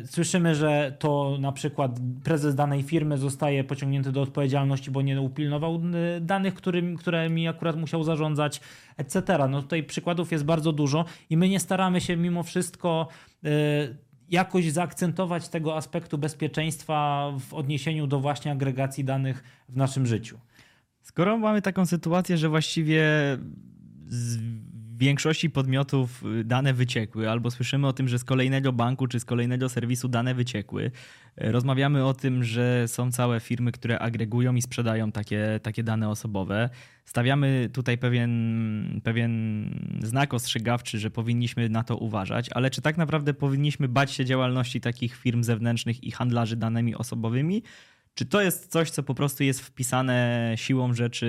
[0.04, 5.80] Słyszymy, że to na przykład prezes danej firmy zostaje pociągnięty do odpowiedzialności, bo nie upilnował
[6.20, 8.60] danych, którym, którymi akurat musiał zarządzać,
[8.96, 9.38] etc.
[9.50, 13.08] No tutaj przykładów jest bardzo dużo i my nie staramy się mimo wszystko
[14.30, 20.38] jakoś zaakcentować tego aspektu bezpieczeństwa w odniesieniu do właśnie agregacji danych w naszym życiu.
[21.02, 23.02] Skoro mamy taką sytuację, że właściwie
[24.94, 29.24] z większości podmiotów dane wyciekły, albo słyszymy o tym, że z kolejnego banku czy z
[29.24, 30.90] kolejnego serwisu dane wyciekły,
[31.36, 36.70] Rozmawiamy o tym, że są całe firmy, które agregują i sprzedają takie, takie dane osobowe.
[37.04, 39.70] Stawiamy tutaj pewien, pewien
[40.02, 44.80] znak ostrzegawczy, że powinniśmy na to uważać, ale czy tak naprawdę powinniśmy bać się działalności
[44.80, 47.62] takich firm zewnętrznych i handlarzy danymi osobowymi?
[48.14, 51.26] Czy to jest coś, co po prostu jest wpisane siłą rzeczy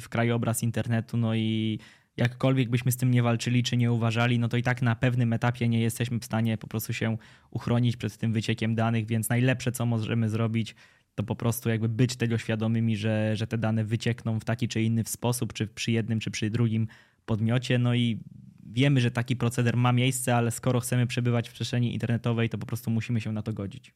[0.00, 1.78] w krajobraz internetu, no i
[2.16, 5.32] jakkolwiek byśmy z tym nie walczyli czy nie uważali, no to i tak na pewnym
[5.32, 7.16] etapie nie jesteśmy w stanie po prostu się
[7.50, 10.74] uchronić przed tym wyciekiem danych, więc najlepsze, co możemy zrobić,
[11.14, 14.82] to po prostu jakby być tego świadomymi, że, że te dane wyciekną w taki czy
[14.82, 16.86] inny sposób, czy przy jednym, czy przy drugim
[17.26, 17.78] podmiocie.
[17.78, 18.20] No i
[18.66, 22.66] wiemy, że taki proceder ma miejsce, ale skoro chcemy przebywać w przestrzeni internetowej, to po
[22.66, 23.94] prostu musimy się na to godzić.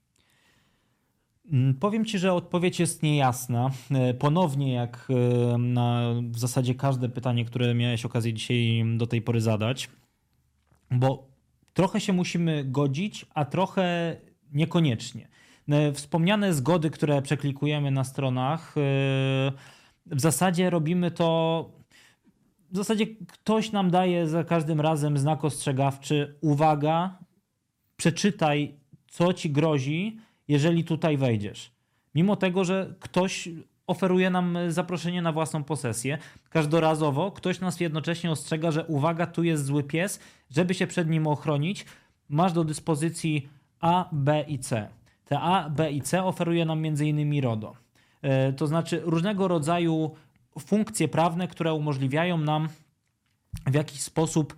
[1.52, 3.70] Mm, powiem Ci, że odpowiedź jest niejasna.
[3.90, 5.08] E, ponownie, jak
[5.54, 9.90] e, na w zasadzie każde pytanie, które miałeś okazję dzisiaj do tej pory zadać,
[10.90, 11.28] bo
[11.74, 14.16] trochę się musimy godzić, a trochę
[14.52, 15.28] niekoniecznie.
[15.68, 18.74] E, wspomniane zgody, które przeklikujemy na stronach,
[20.06, 21.70] w zasadzie robimy to.
[22.70, 27.18] W zasadzie ktoś nam daje za każdym razem znak ostrzegawczy: uwaga,
[27.96, 28.74] przeczytaj,
[29.06, 31.70] co ci grozi jeżeli tutaj wejdziesz.
[32.14, 33.48] Mimo tego, że ktoś
[33.86, 36.18] oferuje nam zaproszenie na własną posesję,
[36.50, 41.26] każdorazowo ktoś nas jednocześnie ostrzega, że uwaga, tu jest zły pies, żeby się przed nim
[41.26, 41.86] ochronić,
[42.28, 43.48] masz do dyspozycji
[43.80, 44.88] A, B i C.
[45.24, 47.42] Te A, B i C oferuje nam m.in.
[47.42, 47.76] RODO.
[48.22, 50.14] E, to znaczy różnego rodzaju
[50.58, 52.68] funkcje prawne, które umożliwiają nam
[53.66, 54.56] w jakiś sposób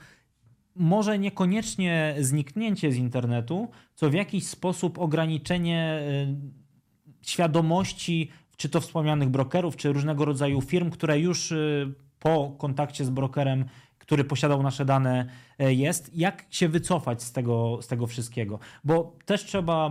[0.78, 9.28] może niekoniecznie zniknięcie z internetu, co w jakiś sposób ograniczenie y, świadomości, czy to wspomnianych
[9.28, 13.64] brokerów, czy różnego rodzaju firm, które już y, po kontakcie z brokerem,
[13.98, 15.26] który posiadał nasze dane,
[15.62, 18.58] y, jest, jak się wycofać z tego, z tego wszystkiego.
[18.84, 19.90] Bo też trzeba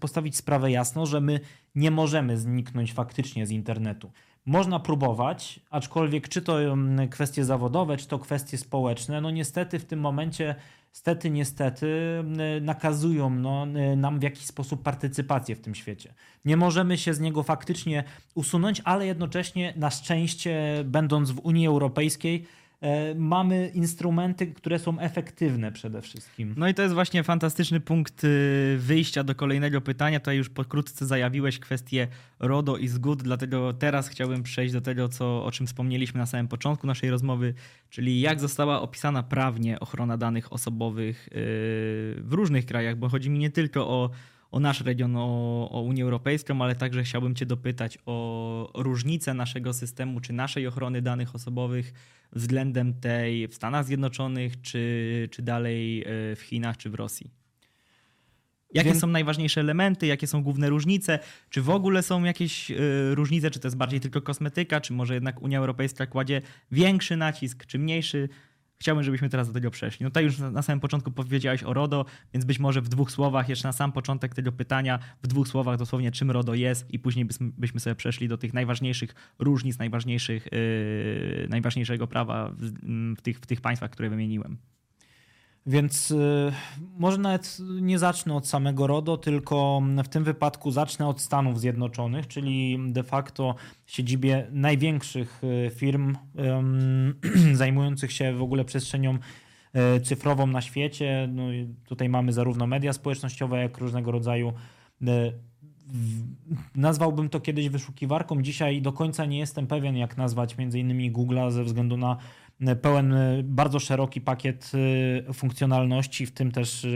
[0.00, 1.40] postawić sprawę jasno, że my
[1.74, 4.10] nie możemy zniknąć faktycznie z internetu.
[4.46, 9.84] Można próbować, aczkolwiek czy to mm, kwestie zawodowe, czy to kwestie społeczne, no niestety w
[9.84, 10.54] tym momencie,
[10.92, 16.14] stety, niestety, mm, nakazują no, nam w jakiś sposób partycypację w tym świecie.
[16.44, 22.46] Nie możemy się z niego faktycznie usunąć, ale jednocześnie na szczęście, będąc w Unii Europejskiej,
[23.16, 26.54] mamy instrumenty, które są efektywne przede wszystkim.
[26.56, 30.20] No i to jest właśnie fantastyczny punkt y, wyjścia do kolejnego pytania.
[30.20, 35.44] Tutaj już pokrótce zajawiłeś kwestię RODO i zgód, dlatego teraz chciałbym przejść do tego, co,
[35.44, 37.54] o czym wspomnieliśmy na samym początku naszej rozmowy,
[37.90, 41.30] czyli jak została opisana prawnie ochrona danych osobowych y,
[42.18, 44.10] w różnych krajach, bo chodzi mi nie tylko o
[44.50, 49.72] o nasz region, o, o, Unię Europejską, ale także chciałbym Cię dopytać o różnicę naszego
[49.72, 51.92] systemu czy naszej ochrony danych osobowych
[52.32, 57.30] względem tej w Stanach Zjednoczonych, czy, czy dalej e, w Chinach, czy w Rosji.
[58.74, 59.00] Jakie Więc...
[59.00, 61.18] są najważniejsze elementy, jakie są główne różnice?
[61.50, 62.74] Czy w ogóle są jakieś e,
[63.14, 67.66] różnice, czy to jest bardziej tylko kosmetyka, czy może jednak Unia Europejska kładzie większy nacisk,
[67.66, 68.28] czy mniejszy?
[68.80, 70.04] Chciałbym, żebyśmy teraz do tego przeszli.
[70.04, 73.48] No tutaj już na samym początku powiedziałeś o RODO, więc być może w dwóch słowach,
[73.48, 77.26] jeszcze na sam początek tego pytania, w dwóch słowach dosłownie czym RODO jest i później
[77.40, 82.70] byśmy, sobie przeszli do tych najważniejszych różnic, najważniejszych, yy, najważniejszego prawa w,
[83.16, 84.56] w, tych, w tych państwach, które wymieniłem.
[85.66, 86.52] Więc y,
[86.98, 92.26] może nawet nie zacznę od samego RODO, tylko w tym wypadku zacznę od Stanów Zjednoczonych,
[92.26, 93.54] czyli de facto
[93.86, 96.16] siedzibie największych y, firm
[97.52, 99.18] zajmujących się w ogóle przestrzenią
[99.96, 101.28] y, cyfrową na świecie.
[101.32, 101.42] No
[101.86, 104.52] tutaj mamy zarówno media społecznościowe, jak różnego rodzaju.
[106.74, 108.42] Nazwałbym to kiedyś wyszukiwarką.
[108.42, 112.16] Dzisiaj do końca nie jestem pewien, jak nazwać między innymi Google'a ze względu na
[112.82, 114.72] pełen y, bardzo szeroki pakiet
[115.28, 116.86] y, funkcjonalności, w tym też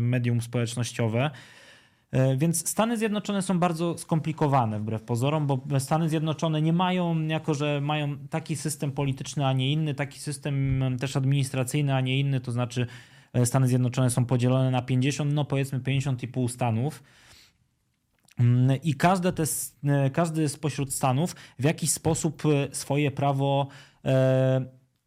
[0.00, 1.30] medium społecznościowe.
[2.36, 7.80] Więc Stany Zjednoczone są bardzo skomplikowane wbrew pozorom, bo Stany Zjednoczone nie mają, jako że
[7.80, 12.52] mają taki system polityczny, a nie inny, taki system też administracyjny, a nie inny, to
[12.52, 12.86] znaczy
[13.44, 17.02] Stany Zjednoczone są podzielone na 50, no powiedzmy 50,5 stanów.
[18.82, 19.44] I każde te,
[20.12, 23.68] każdy spośród stanów w jakiś sposób swoje prawo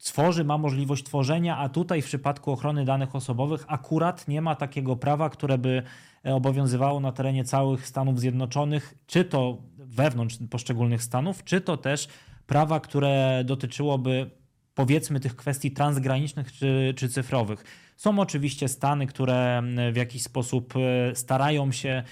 [0.05, 4.95] tworzy, ma możliwość tworzenia, a tutaj w przypadku ochrony danych osobowych akurat nie ma takiego
[4.95, 5.83] prawa, które by
[6.25, 12.07] e, obowiązywało na terenie całych Stanów Zjednoczonych, czy to wewnątrz poszczególnych stanów, czy to też
[12.47, 14.29] prawa, które dotyczyłoby
[14.75, 17.63] powiedzmy tych kwestii transgranicznych czy, czy cyfrowych.
[17.97, 19.63] Są oczywiście stany, które
[19.93, 22.03] w jakiś sposób e, starają się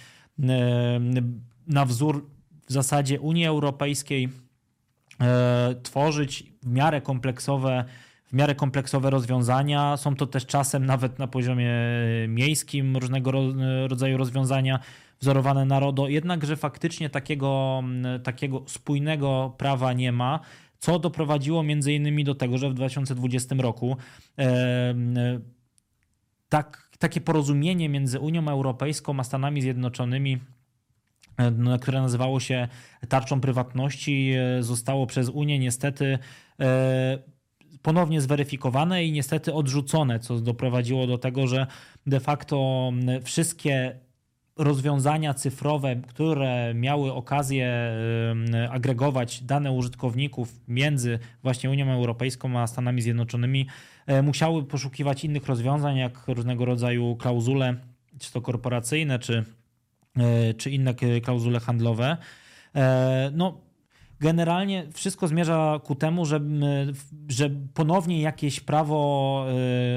[1.67, 2.29] na wzór
[2.67, 4.29] w zasadzie Unii Europejskiej
[5.83, 7.85] tworzyć w miarę kompleksowe
[8.33, 9.97] w miarę kompleksowe rozwiązania.
[9.97, 11.71] Są to też czasem nawet na poziomie
[12.27, 13.31] miejskim różnego
[13.87, 14.79] rodzaju rozwiązania
[15.19, 17.83] wzorowane na RODO, jednakże faktycznie takiego,
[18.23, 20.39] takiego spójnego prawa nie ma,
[20.79, 23.97] co doprowadziło między innymi do tego, że w 2020 roku
[24.39, 24.95] e,
[26.49, 30.62] tak, takie porozumienie między Unią Europejską a Stanami Zjednoczonymi E, no,
[31.81, 32.67] które nazywało się
[33.09, 36.19] tarczą prywatności, e, zostało przez Unię niestety
[36.59, 37.17] e,
[37.81, 41.67] ponownie zweryfikowane i niestety odrzucone, co doprowadziło do tego, że
[42.07, 42.91] de facto
[43.23, 43.99] wszystkie
[44.57, 47.91] rozwiązania cyfrowe, które miały okazję
[48.69, 53.67] agregować dane użytkowników między właśnie Unią Europejską a Stanami Zjednoczonymi,
[54.23, 57.75] musiały poszukiwać innych rozwiązań, jak różnego rodzaju klauzule,
[58.19, 59.62] czy to korporacyjne, czy E,
[60.57, 62.17] czy inne klauzule handlowe.
[62.75, 63.61] E, no,
[64.19, 66.41] generalnie wszystko zmierza ku temu, że,
[67.27, 69.45] że ponownie jakieś prawo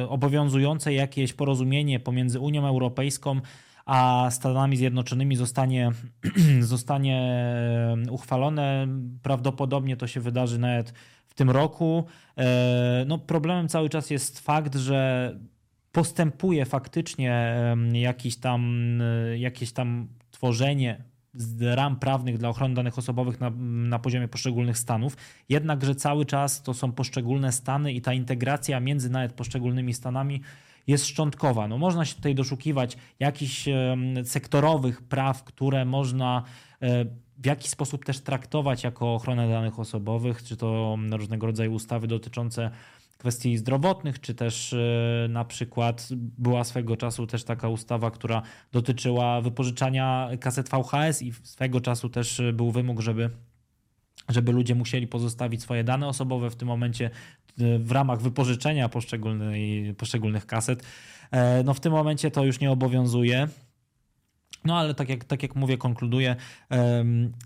[0.01, 3.41] e, obowiązujące, jakieś porozumienie pomiędzy Unią Europejską
[3.87, 5.91] a Stanami Zjednoczonymi zostanie,
[6.61, 7.41] zostanie
[8.11, 8.89] uchwalone.
[9.23, 10.93] Prawdopodobnie to się wydarzy nawet
[11.27, 12.05] w tym roku.
[13.07, 15.31] No, problemem cały czas jest fakt, że
[15.97, 17.57] postępuje faktycznie
[17.93, 21.05] jakiś tam, e, jakieś tam tworzenie
[21.61, 23.51] ram prawnych dla ochrony danych osobowych na,
[23.89, 25.17] na poziomie poszczególnych stanów,
[25.49, 30.41] jednakże cały czas to są poszczególne stany i ta integracja między nawet poszczególnymi stanami
[30.87, 31.69] jest szczątkowa.
[31.69, 33.69] No, można się tutaj doszukiwać jakichś
[34.25, 36.43] sektorowych praw, które można
[36.83, 37.05] e,
[37.39, 42.71] w jakiś sposób też traktować jako ochronę danych osobowych, czy to różnego rodzaju ustawy dotyczące
[43.19, 49.41] kwestii zdrowotnych, czy też e, na przykład była swego czasu też taka ustawa, która dotyczyła
[49.41, 53.31] wypożyczania kaset VHS i swego czasu też był wymóg, żeby
[54.29, 57.11] żeby ludzie musieli pozostawić swoje dane osobowe w tym momencie
[57.61, 58.89] e, w ramach wypożyczenia
[59.99, 60.83] poszczególnych kaset.
[61.31, 63.49] E, no w tym momencie to już nie obowiązuje.
[64.67, 66.37] No ale tak jak, tak jak mówię, konkluduję,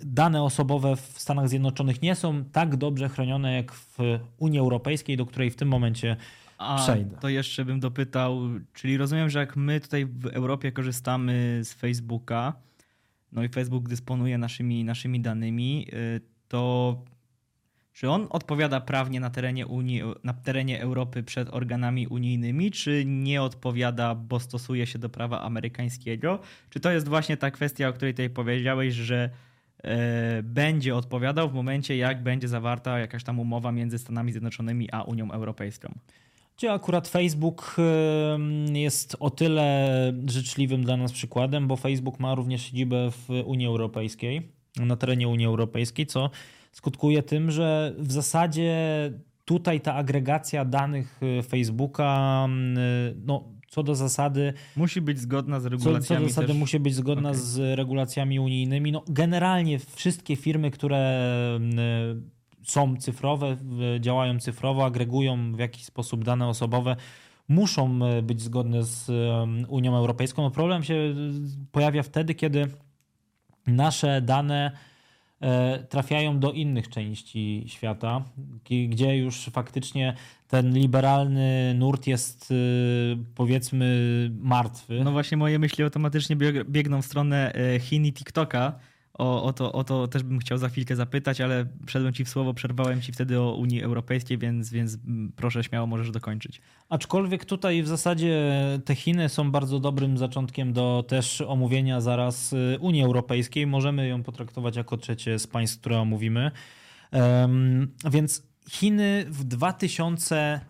[0.03, 3.99] dane osobowe w Stanach Zjednoczonych nie są tak dobrze chronione jak w
[4.39, 6.17] Unii Europejskiej, do której w tym momencie
[6.59, 7.17] A, przejdę.
[7.17, 8.41] To jeszcze bym dopytał,
[8.73, 12.53] czyli rozumiem, że jak my tutaj w Europie korzystamy z Facebooka,
[13.33, 16.97] no i Facebook dysponuje naszymi, naszymi danymi, y, to
[17.93, 23.43] Czy on odpowiada prawnie na terenie, Unii, na terenie Europy przed organami unijnymi, czy nie
[23.43, 26.39] odpowiada, bo stosuje się do prawa amerykańskiego?
[26.71, 29.31] Czy to jest właśnie ta kwestia, o której tutaj powiedziałeś, że
[29.85, 35.03] e, będzie odpowiadał w momencie, jak będzie zawarta jakaś tam umowa między Stanami Zjednoczonymi a
[35.03, 35.95] Unią Europejską?
[36.57, 37.77] Gdzie akurat Facebook
[38.73, 39.89] jest o tyle
[40.27, 45.47] życzliwym dla nas przykładem, bo Facebook ma również siedzibę w Unii Europejskiej, na terenie Unii
[45.47, 46.31] Europejskiej, co
[46.73, 48.75] skutkuje tym, że w zasadzie
[49.45, 52.47] tutaj ta agregacja danych y, Facebooka,
[53.11, 54.53] y, no, co do zasady.
[54.77, 56.03] Musi być zgodna z regulacjami.
[56.03, 56.57] Co, co do zasady też...
[56.57, 57.41] musi być zgodna okay.
[57.41, 58.93] z regulacjami unijnymi.
[58.93, 61.59] No, generalnie wszystkie firmy, które
[62.65, 63.57] y, są cyfrowe,
[64.01, 66.97] działają cyfrowo, agregują w jakiś sposób dane osobowe,
[67.49, 69.11] muszą być zgodne z
[69.69, 70.43] Unią Europejską.
[70.43, 71.15] No, problem się
[71.73, 72.67] pojawia wtedy, kiedy
[73.67, 74.73] nasze dane
[75.89, 78.25] trafiają do innych części świata,
[78.89, 80.15] gdzie już faktycznie
[80.49, 82.55] ten liberalny nurt jest e,
[83.35, 85.01] powiedzmy martwy.
[85.05, 86.37] No właśnie moje myśli automatycznie
[86.69, 88.79] biegną w stronę e, Chin i TikToka,
[89.21, 92.29] o, o, to, o to też bym chciał za chwilkę zapytać, ale wszedłem ci w
[92.29, 94.99] słowo, przerwałem ci wtedy o Unii Europejskiej, więc, więc
[95.37, 96.61] proszę śmiało możesz dokończyć.
[96.89, 98.55] Aczkolwiek tutaj w zasadzie
[98.85, 103.67] te Chiny są bardzo dobrym zaczątkiem do też omówienia zaraz y, Unii Europejskiej.
[103.67, 106.51] Możemy ją potraktować jako trzecie z państw, które omówimy.
[107.13, 110.61] Um, więc Chiny w 2000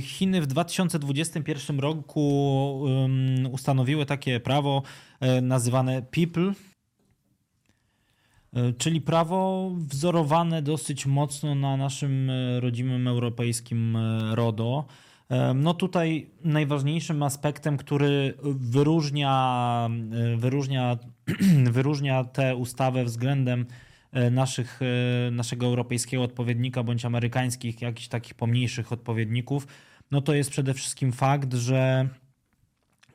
[0.00, 2.84] Chiny w 2021 roku
[3.52, 4.82] ustanowiły takie prawo
[5.20, 6.71] e, nazywane E,
[8.78, 14.84] czyli prawo wzorowane dosyć mocno na naszym e, rodzimym europejskim e, RODO.
[15.54, 19.88] No tutaj najważniejszym aspektem, który wyróżnia,
[20.36, 20.98] wyróżnia,
[21.72, 23.66] wyróżnia tę ustawę względem
[24.30, 24.80] naszych,
[25.30, 29.66] naszego europejskiego odpowiednika bądź amerykańskich, jakichś takich pomniejszych odpowiedników,
[30.10, 32.08] no to jest przede wszystkim fakt, że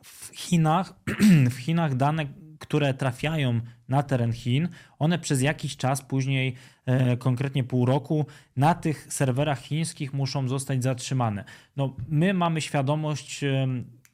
[0.03, 0.93] w Chinach,
[1.55, 2.25] w Chinach dane
[2.67, 6.53] które trafiają na teren Chin, one przez jakiś czas, później
[6.85, 8.25] e, konkretnie pół roku,
[8.57, 11.43] na tych serwerach chińskich muszą zostać zatrzymane.
[11.77, 13.67] No, my mamy świadomość, e,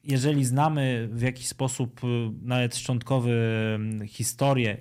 [0.04, 2.06] jeżeli znamy w jakiś sposób e,
[2.42, 3.34] nawet szczątkowy
[4.06, 4.76] historię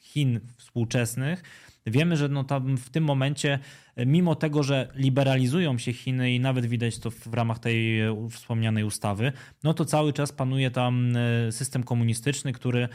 [0.00, 1.42] Chin współczesnych,
[1.90, 3.58] wiemy, że no tam w tym momencie
[4.06, 8.84] mimo tego, że liberalizują się Chiny i nawet widać to w ramach tej e, wspomnianej
[8.84, 9.32] ustawy,
[9.64, 12.88] no to cały czas panuje tam e, system komunistyczny, który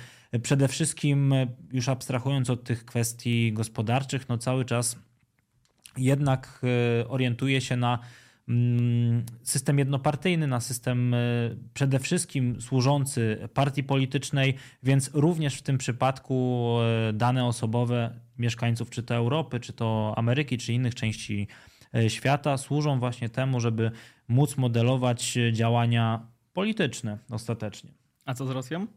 [0.44, 4.98] przede wszystkim, e, już abstrahując od tych kwestii gospodarczych, no cały czas
[5.98, 6.62] jednak
[7.08, 8.00] orientuje się na
[9.44, 11.16] system jednopartyjny, na system
[11.74, 16.78] przede wszystkim służący partii politycznej, więc również w tym przypadku
[17.14, 21.48] dane osobowe mieszkańców czy to Europy, czy to Ameryki, czy innych części
[21.96, 23.92] e, świata służą właśnie temu, żeby
[24.28, 27.92] móc modelować działania polityczne ostatecznie.
[28.26, 28.88] A co z Rosją?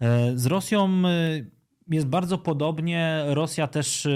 [0.00, 1.10] E, z Rosją e,
[1.88, 3.24] jest bardzo podobnie.
[3.26, 4.08] Rosja też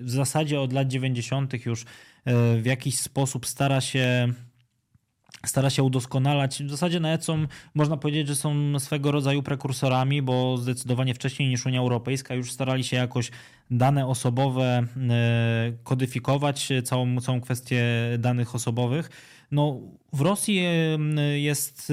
[0.00, 1.66] w zasadzie od lat 90.
[1.66, 1.84] już
[2.62, 4.32] w jakiś sposób stara się
[5.46, 6.62] stara się udoskonalać.
[6.62, 11.66] W zasadzie nawet są, można powiedzieć, że są swego rodzaju prekursorami, bo zdecydowanie wcześniej niż
[11.66, 13.30] Unia Europejska już starali się jakoś
[13.70, 17.84] dane osobowe e, kodyfikować, całą, całą kwestię
[18.18, 19.10] danych osobowych.
[19.50, 19.80] No,
[20.12, 20.98] w Rosji e,
[21.38, 21.92] jest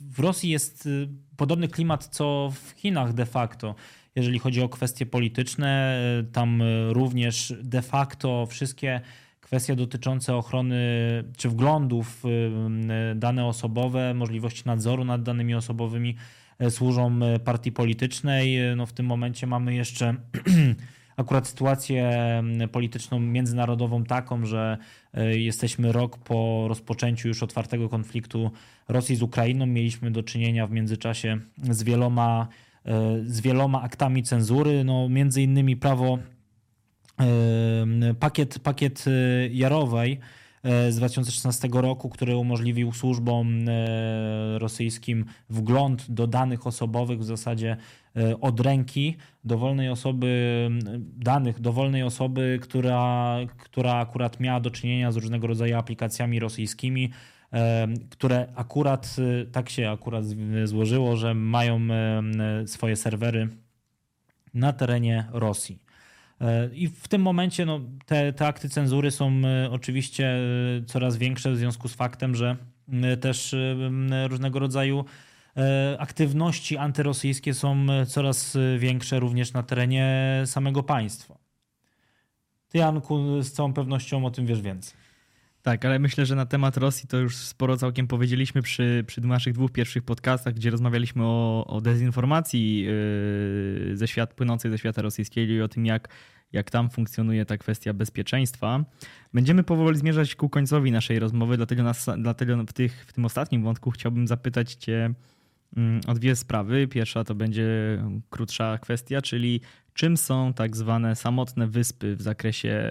[0.00, 0.90] w Rosji jest e,
[1.36, 3.74] podobny klimat co w Chinach de facto.
[4.16, 6.00] Jeżeli chodzi o kwestie polityczne,
[6.32, 9.00] tam również de facto wszystkie
[9.40, 10.78] kwestie dotyczące ochrony
[11.36, 12.66] czy wglądów w
[13.16, 16.16] dane osobowe, możliwości nadzoru nad danymi osobowymi
[16.70, 18.58] służą partii politycznej.
[18.76, 20.14] No w tym momencie mamy jeszcze
[21.16, 22.12] akurat sytuację
[22.72, 24.78] polityczną międzynarodową taką, że
[25.30, 28.50] jesteśmy rok po rozpoczęciu już otwartego konfliktu
[28.88, 29.66] Rosji z Ukrainą.
[29.66, 31.38] Mieliśmy do czynienia w międzyczasie
[31.70, 32.48] z wieloma,
[33.24, 36.18] z wieloma aktami cenzury, no między innymi prawo
[38.20, 40.20] pakiet, pakiet y, Jarowej
[40.62, 47.76] e, z 2016 roku, który umożliwił służbom e, rosyjskim wgląd do danych osobowych w zasadzie
[48.16, 50.68] e, od ręki dowolnej osoby,
[51.16, 57.10] danych dowolnej osoby, która, która akurat miała do czynienia z różnego rodzaju aplikacjami rosyjskimi,
[58.10, 59.16] które akurat
[59.52, 60.24] tak się akurat
[60.64, 61.80] złożyło, że mają
[62.66, 63.48] swoje serwery
[64.54, 65.78] na terenie Rosji.
[66.40, 71.16] E, I w tym momencie no, te, te akty cenzury są e, oczywiście e, coraz
[71.16, 72.56] większe w związku z faktem, że
[73.20, 73.54] też
[74.28, 75.04] różnego rodzaju
[75.98, 81.38] aktywności antyrosyjskie są coraz większe również na terenie samego państwa.
[82.68, 84.96] Ty, Janku, z całą pewnością o tym wiesz więcej.
[85.62, 89.54] Tak, ale myślę, że na temat Rosji to już sporo całkiem powiedzieliśmy przy, przy naszych
[89.54, 95.52] dwóch pierwszych podcastach, gdzie rozmawialiśmy o, o dezinformacji yy, ze świat, płynącej ze świata rosyjskiego
[95.52, 96.08] i o tym, jak,
[96.52, 98.84] jak tam funkcjonuje ta kwestia bezpieczeństwa.
[99.34, 103.62] Będziemy powoli zmierzać ku końcowi naszej rozmowy, dlatego, nas, dlatego w, tych, w tym ostatnim
[103.62, 105.14] wątku chciałbym zapytać Cię
[105.76, 106.88] mm, o dwie sprawy.
[106.88, 107.68] Pierwsza to będzie
[108.30, 109.60] krótsza kwestia, czyli
[109.94, 112.90] czym są tak zwane samotne wyspy w zakresie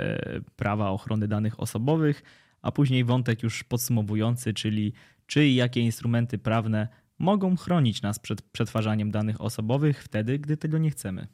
[0.55, 2.23] prawa ochrony danych osobowych
[2.61, 4.93] a później wątek już podsumowujący, czyli
[5.27, 6.87] czy i jakie instrumenty prawne
[7.19, 11.27] mogą chronić nas przed przetwarzaniem danych osobowych wtedy, gdy tego nie chcemy.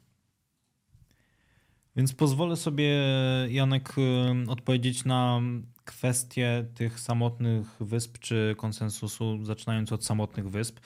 [1.96, 2.98] Więc pozwolę sobie,
[3.48, 5.40] Janek, y, odpowiedzieć na
[5.84, 10.80] kwestię tych samotnych wysp czy konsensusu, zaczynając od samotnych wysp.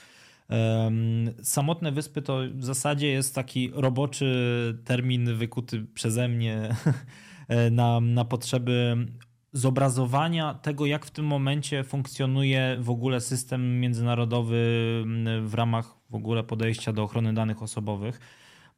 [1.42, 6.76] Samotne wyspy to w zasadzie jest taki roboczy termin wykuty przeze mnie
[7.70, 9.06] na, na potrzeby
[9.52, 14.56] zobrazowania tego, jak w tym momencie funkcjonuje w ogóle system międzynarodowy
[15.04, 18.20] mm, w ramach w ogóle podejścia do ochrony danych osobowych.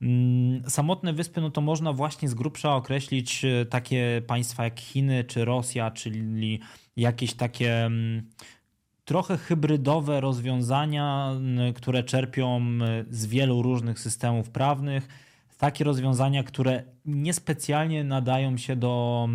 [0.03, 5.25] Mm, samotne wyspy, no to można właśnie z grubsza określić e, takie państwa jak Chiny
[5.25, 6.61] czy Rosja, czyli
[6.97, 8.23] jakieś takie mm,
[9.05, 11.31] trochę hybrydowe rozwiązania,
[11.75, 12.61] które czerpią
[13.11, 15.09] z wielu różnych systemów prawnych.
[15.59, 19.29] Takie rozwiązania, które niespecjalnie nadają się do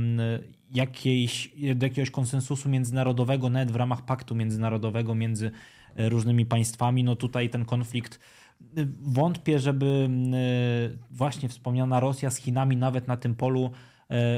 [0.72, 1.52] jakiejś,
[1.82, 5.52] jakiegoś konsensusu międzynarodowego, nawet w ramach paktu międzynarodowego między
[5.96, 7.04] e, różnymi państwami.
[7.04, 8.20] No tutaj ten konflikt
[8.62, 8.66] e,
[9.02, 13.72] wątpię, żeby e, właśnie wspomniana Rosja z Chinami nawet na tym polu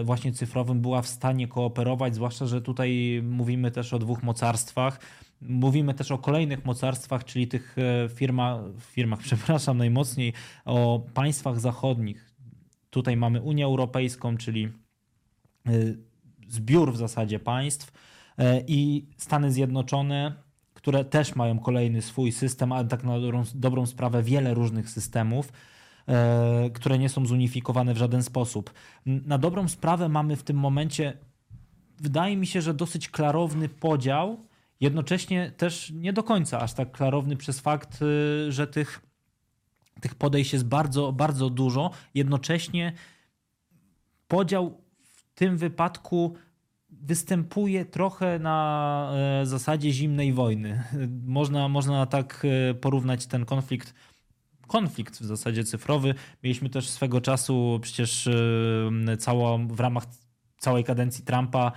[0.03, 4.99] właśnie cyfrowym była w stanie kooperować, zwłaszcza, że tutaj mówimy też o dwóch mocarstwach.
[5.41, 7.75] Mówimy też o kolejnych mocarstwach, czyli tych
[8.15, 10.33] firma, firmach, przepraszam, najmocniej
[10.65, 12.33] o państwach zachodnich.
[12.89, 14.69] Tutaj mamy Unię Europejską, czyli
[16.49, 17.91] zbiór w zasadzie państw
[18.37, 20.33] e, i Stany Zjednoczone,
[20.73, 25.51] które też mają kolejny swój system, ale tak na dobrą, dobrą sprawę wiele różnych systemów,
[26.07, 28.73] e, które nie są zunifikowane w żaden sposób.
[29.05, 31.17] Na dobrą sprawę mamy w tym momencie,
[31.99, 34.45] wydaje mi się, że dosyć klarowny podział,
[34.79, 39.01] jednocześnie też nie do końca aż tak klarowny przez fakt, e, że tych,
[40.01, 41.91] tych podejść jest bardzo, bardzo dużo.
[42.13, 42.93] Jednocześnie
[44.27, 44.88] podział
[45.39, 46.35] tym wypadku
[46.89, 49.11] występuje trochę na
[49.41, 50.83] e, zasadzie zimnej wojny.
[51.37, 53.93] Można, można tak e, porównać ten konflikt
[54.67, 56.15] konflikt w zasadzie cyfrowy.
[56.43, 60.05] Mieliśmy też swego czasu przecież e, całą, w ramach
[60.59, 61.71] całej kadencji Trumpa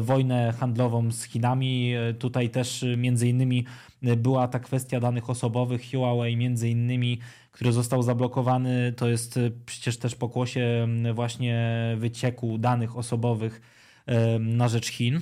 [0.00, 1.92] wojnę handlową z Chinami.
[2.18, 3.64] Tutaj też między innymi
[4.02, 7.18] była ta kwestia danych osobowych Huawei między innymi,
[7.52, 8.92] który został zablokowany.
[8.96, 13.60] To jest przecież też pokłosie właśnie wycieku danych osobowych
[14.40, 15.20] na rzecz Chin.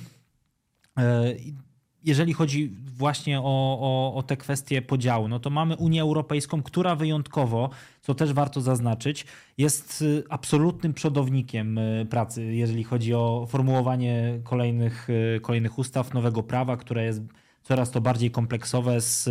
[2.03, 3.43] Jeżeli chodzi właśnie o,
[3.81, 7.69] o, o te kwestie podziału, no to mamy Unię Europejską, która wyjątkowo,
[8.01, 9.25] co też warto zaznaczyć,
[9.57, 16.43] jest y, absolutnym przodownikiem y, pracy, jeżeli chodzi o formułowanie kolejnych, y, kolejnych ustaw, nowego
[16.43, 17.21] prawa, które jest
[17.63, 19.29] coraz to bardziej kompleksowe z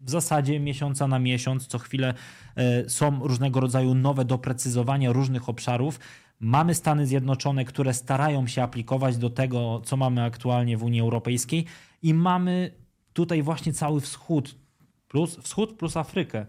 [0.00, 2.14] w zasadzie miesiąca na miesiąc, co chwilę
[2.88, 6.00] są różnego rodzaju nowe doprecyzowania różnych obszarów.
[6.40, 11.64] Mamy Stany Zjednoczone, które starają się aplikować do tego, co mamy aktualnie w Unii Europejskiej,
[12.02, 12.70] i mamy
[13.12, 14.56] tutaj właśnie cały wschód,
[15.08, 16.38] plus wschód plus Afrykę.
[16.40, 16.46] E,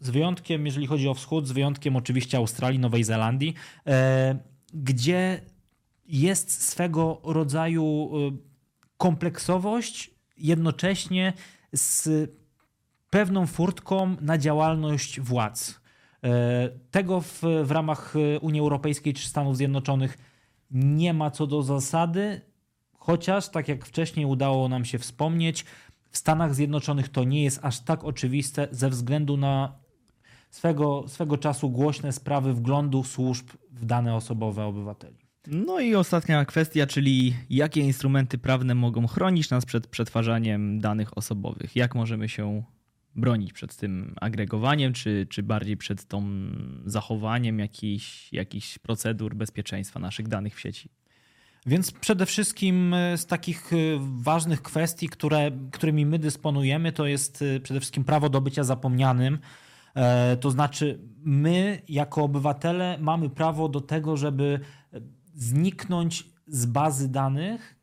[0.00, 3.54] z wyjątkiem, jeżeli chodzi o wschód, z wyjątkiem oczywiście Australii, Nowej Zelandii,
[3.86, 4.38] e,
[4.74, 5.40] gdzie
[6.06, 8.36] jest swego rodzaju e,
[8.96, 11.32] kompleksowość, jednocześnie
[11.72, 12.08] z
[13.10, 15.85] pewną furtką na działalność władz.
[16.24, 20.18] E, tego w, w ramach e, Unii Europejskiej czy Stanów Zjednoczonych
[20.70, 22.40] nie ma co do zasady,
[22.92, 25.64] chociaż, tak jak wcześniej udało nam się wspomnieć,
[26.10, 29.72] w Stanach Zjednoczonych to nie jest aż tak oczywiste ze względu na
[30.50, 35.16] swego, swego czasu głośne sprawy wglądu służb w dane osobowe obywateli.
[35.46, 41.76] No i ostatnia kwestia, czyli jakie instrumenty prawne mogą chronić nas przed przetwarzaniem danych osobowych?
[41.76, 42.62] Jak możemy się
[43.16, 46.28] bronić przed tym agregowaniem, czy, czy bardziej przed tą
[46.84, 50.88] zachowaniem jakichś, jakichś procedur bezpieczeństwa naszych danych w sieci?
[51.66, 57.42] Więc przede wszystkim e, z takich e, ważnych kwestii, które, którymi my dysponujemy, to jest
[57.42, 59.38] e, przede wszystkim prawo do bycia zapomnianym.
[60.40, 64.60] To znaczy, my jako obywatele mamy prawo do tego, żeby
[65.34, 67.75] zniknąć z bazy danych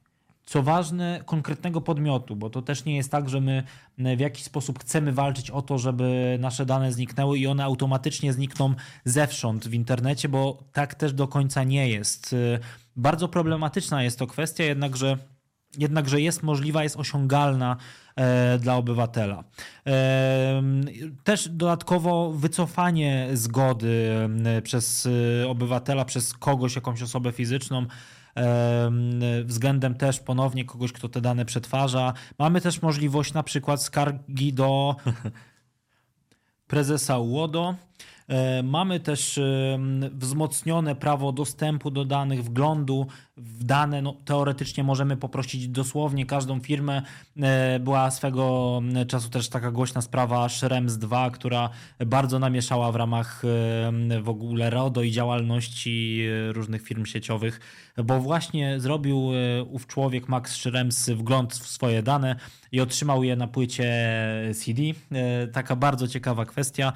[0.46, 3.64] co ważne, konkretnego podmiotu, bo to też nie jest tak, że my
[4.18, 8.74] w jakiś sposób chcemy walczyć o to, żeby nasze dane zniknęły i one automatycznie znikną
[9.06, 12.36] zewsząd w internecie, bo tak też do końca nie jest.
[12.96, 15.18] Bardzo problematyczna jest to kwestia, jednakże
[15.78, 17.78] jednakże jest możliwa, jest osiągalna
[18.16, 19.44] e, dla obywatela.
[19.88, 20.64] E,
[21.24, 24.12] też dodatkowo wycofanie zgody
[24.46, 25.08] e, przez
[25.48, 27.86] obywatela, przez kogoś, jakąś osobę fizyczną,
[29.46, 32.14] względem też ponownie kogoś, kto te dane przetwarza.
[32.40, 34.96] Mamy też możliwość na przykład skargi do
[36.68, 37.76] prezesa UODO.
[38.28, 39.40] E, mamy też
[40.12, 43.08] wzmocnione prawo dostępu do danych, wglądu
[43.38, 44.02] w dane.
[44.02, 47.02] No, teoretycznie możemy poprosić dosłownie każdą firmę.
[47.42, 51.70] E, była swego czasu też taka głośna sprawa Schrems 2, która
[52.06, 53.42] bardzo namieszała w ramach
[54.22, 57.60] w ogóle RODO i działalności e, różnych firm sieciowych,
[58.04, 59.32] bo właśnie zrobił
[59.70, 62.36] ów człowiek, Max Schrems, wgląd w swoje dane
[62.72, 63.94] i otrzymał je na płycie
[64.56, 64.82] CD.
[65.54, 66.94] Taka bardzo ciekawa kwestia.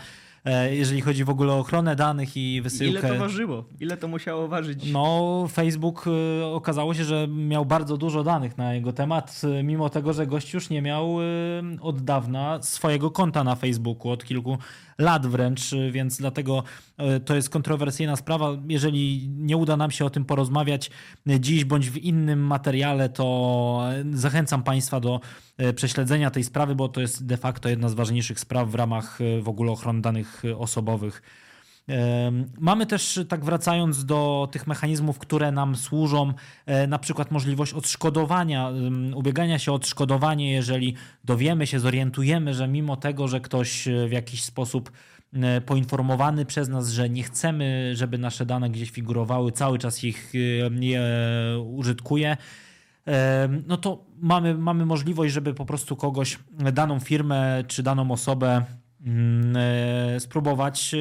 [0.48, 3.00] E, jeżeli chodzi w ogóle o ochronę danych i wysyłkę.
[3.00, 3.66] Ile to ważyło?
[3.80, 4.92] Ile to musiało ważyć?
[4.92, 6.06] No, Facebook
[6.42, 10.28] e, okazało się, że miał bardzo dużo danych na jego temat, e, mimo tego, że
[10.28, 11.18] gość już nie miał
[11.82, 14.58] od dawna swojego konta na Facebooku, od kilku
[14.98, 16.64] lat wręcz, więc dlatego
[17.26, 18.58] to jest kontrowersyjna sprawa.
[18.68, 20.92] Jeżeli nie uda nam się o tym porozmawiać
[21.40, 23.82] dziś bądź w innym materiale, to
[24.14, 25.22] zachęcam Państwa do
[25.58, 29.20] E, prześledzenia tej sprawy, bo to jest de facto jedna z ważniejszych spraw w ramach
[29.22, 31.22] e, w ogóle ochrony danych e, osobowych.
[32.60, 36.34] Mamy też, tak wracając do tych mechanizmów, które nam służą,
[36.88, 38.72] na przykład możliwość odszkodowania,
[39.16, 44.44] ubiegania się o odszkodowanie, jeżeli dowiemy się, zorientujemy, że mimo tego, że ktoś w jakiś
[44.44, 44.92] sposób
[45.66, 50.34] poinformowany przez nas, że nie chcemy, żeby nasze dane gdzieś figurowały, cały czas ich
[50.80, 51.02] je
[51.66, 52.38] użytkuje,
[53.68, 56.40] no to mamy, mamy możliwość, żeby po prostu kogoś,
[56.74, 58.87] daną firmę czy daną osobę e,
[60.20, 60.96] spróbować,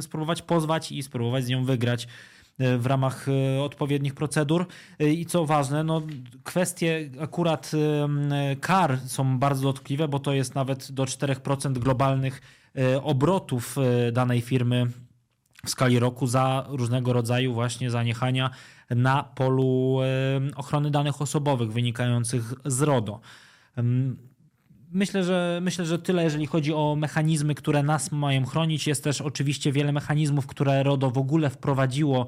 [0.00, 2.08] spróbować pozwać i spróbować z nią wygrać
[2.58, 4.66] e, w ramach e, odpowiednich procedur.
[5.00, 6.02] I co ważne, no,
[6.44, 7.70] kwestie akurat
[8.60, 12.40] kar są bardzo dotkliwe, bo to jest nawet do 4% globalnych
[13.02, 13.76] obrotów
[14.12, 14.86] danej firmy
[15.64, 18.50] w skali roku za różnego rodzaju właśnie zaniechania
[18.90, 19.98] na polu
[20.56, 23.20] ochrony danych osobowych wynikających z RODO.
[24.94, 28.86] Myślę że, myślę, że tyle, jeżeli chodzi o mechanizmy, które nas mają chronić.
[28.86, 32.26] Jest też oczywiście wiele mechanizmów, które RODO w ogóle wprowadziło,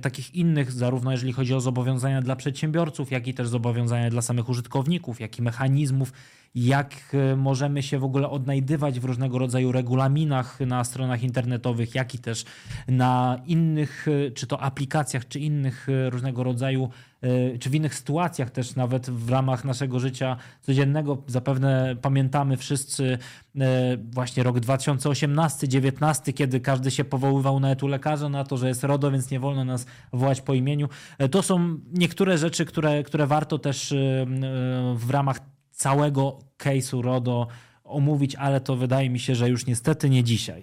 [0.00, 4.48] takich innych, zarówno jeżeli chodzi o zobowiązania dla przedsiębiorców, jak i też zobowiązania dla samych
[4.48, 6.12] użytkowników, jak i mechanizmów
[6.54, 12.14] jak e, możemy się w ogóle odnajdywać w różnego rodzaju regulaminach na stronach internetowych, jak
[12.14, 12.44] i też
[12.88, 16.88] na innych, e, czy to aplikacjach, czy innych e, różnego rodzaju,
[17.60, 21.22] czy w innych sytuacjach też nawet w ramach naszego życia codziennego.
[21.26, 23.18] Zapewne pamiętamy wszyscy
[24.12, 29.10] właśnie rok 2018-19, kiedy każdy się powoływał nawet u lekarza na to, że jest RODO,
[29.10, 30.88] więc nie wolno nas wołać po imieniu.
[31.30, 33.94] To są niektóre rzeczy, które, które warto też
[34.94, 35.40] w ramach
[35.82, 37.48] całego case'u RODO
[37.84, 40.62] omówić, ale to wydaje mi się, że już niestety nie dzisiaj.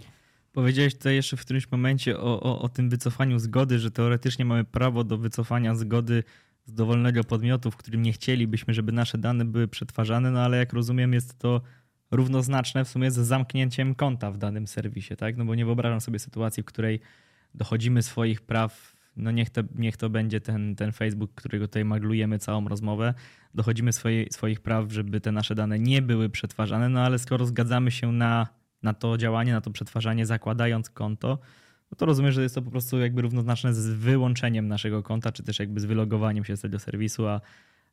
[0.51, 4.63] Powiedziałeś tutaj jeszcze w którymś momencie o, o, o tym wycofaniu zgody, że teoretycznie mamy
[4.63, 6.24] prawo do wycofania zgody
[6.65, 10.74] z dowolnego podmiotu, w którym nie chcielibyśmy, żeby nasze dane były przetwarzane, no ale jak
[10.74, 11.61] rozumiem jest to
[12.11, 15.38] równoznaczne w sumie z zamknięciem konta w danym serwisie, tak?
[15.38, 16.99] No bo nie wyobrażam sobie sytuacji, w której
[17.55, 22.39] dochodzimy swoich praw no niech to, niech to będzie ten, ten Facebook, którego tutaj maglujemy
[22.39, 23.13] całą rozmowę.
[23.53, 27.91] Dochodzimy swoje, swoich praw, żeby te nasze dane nie były przetwarzane, no ale skoro zgadzamy
[27.91, 28.47] się na,
[28.84, 31.39] na to działanie, na to przetwarzanie, zakładając konto,
[31.91, 35.43] no to rozumiem, że jest to po prostu jakby równoznaczne z wyłączeniem naszego konta, czy
[35.43, 37.41] też jakby z wylogowaniem się z tego serwisu, a,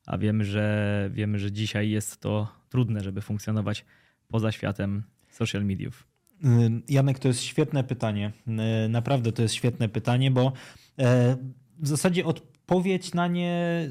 [0.06, 3.84] a wiemy, że, wiemy, że dzisiaj jest to trudne, żeby funkcjonować
[4.28, 6.06] poza światem social mediów.
[6.88, 8.32] Janek, to jest świetne pytanie.
[8.88, 10.52] Naprawdę to jest świetne pytanie, bo
[10.98, 11.36] E,
[11.78, 13.88] w zasadzie odpowiedź na nie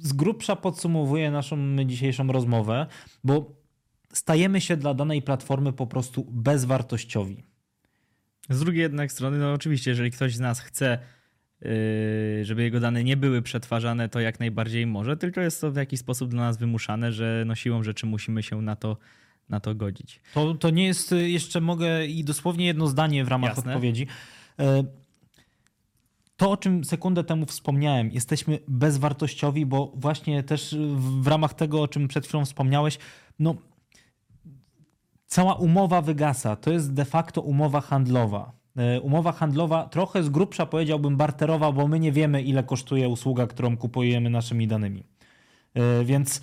[0.00, 2.86] z grubsza podsumowuje naszą dzisiejszą rozmowę,
[3.24, 3.56] bo
[4.12, 7.44] stajemy się dla danej platformy po prostu bezwartościowi.
[8.50, 10.98] Z drugiej jednak strony, no oczywiście, jeżeli ktoś z nas chce,
[11.60, 11.70] yy,
[12.44, 16.00] żeby jego dane nie były przetwarzane, to jak najbardziej może, tylko jest to w jakiś
[16.00, 18.96] sposób dla nas wymuszane, że no siłą rzeczy musimy się na to,
[19.48, 20.20] na to godzić.
[20.34, 23.72] To, to nie jest, jeszcze mogę i dosłownie jedno zdanie w ramach Jasne.
[23.72, 24.06] odpowiedzi.
[24.58, 24.84] E,
[26.36, 31.88] to, o czym sekundę temu wspomniałem, jesteśmy bezwartościowi, bo właśnie też w ramach tego, o
[31.88, 32.98] czym przed chwilą wspomniałeś,
[33.38, 33.54] no
[35.26, 36.56] cała umowa wygasa.
[36.56, 38.52] To jest de facto umowa handlowa.
[38.76, 43.46] e, umowa handlowa trochę z grubsza powiedziałbym barterowa, bo my nie wiemy ile kosztuje usługa,
[43.46, 45.04] którą kupujemy naszymi danymi.
[45.74, 46.42] E, więc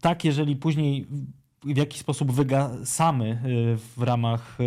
[0.00, 1.06] tak, jeżeli później
[1.74, 3.38] w jakiś sposób wygasamy e,
[3.76, 4.58] w ramach,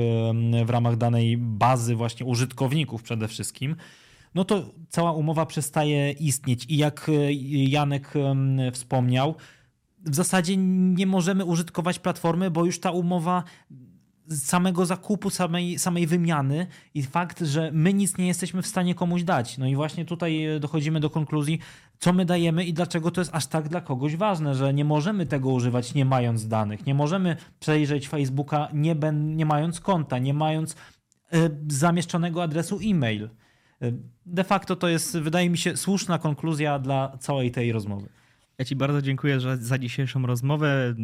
[0.53, 3.75] e, w ramach danej bazy właśnie użytkowników przede wszystkim,
[4.35, 6.65] no to cała umowa przestaje istnieć.
[6.69, 7.33] I jak e,
[7.69, 8.13] Janek
[8.73, 9.35] wspomniał,
[10.05, 13.43] w zasadzie nie możemy użytkować platformy, bo już ta umowa
[14.29, 19.23] samego zakupu, samej, samej wymiany i fakt, że my nic nie jesteśmy w stanie komuś
[19.23, 19.57] dać.
[19.57, 21.59] No i właśnie tutaj e, dochodzimy do konkluzji,
[21.99, 25.25] co my dajemy i dlaczego to jest aż tak dla kogoś ważne, że nie możemy
[25.25, 30.33] tego używać nie mając danych, nie możemy przejrzeć Facebooka nie, ben, nie mając konta, nie
[30.33, 30.75] mając
[31.33, 33.29] e, zamieszczonego adresu e-mail.
[33.81, 33.91] E,
[34.25, 38.09] De facto to jest, wydaje mi się, słuszna konkluzja dla całej tej rozmowy.
[38.59, 40.95] Ja Ci bardzo dziękuję za, dzisiejszą rozmowę.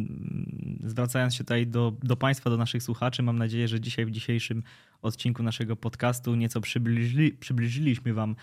[0.84, 4.62] Zwracając się tutaj do, do Państwa, do naszych słuchaczy, mam nadzieję, że dzisiaj w dzisiejszym
[5.02, 8.36] odcinku naszego podcastu nieco przybliżyli, przybliżyliśmy Wam,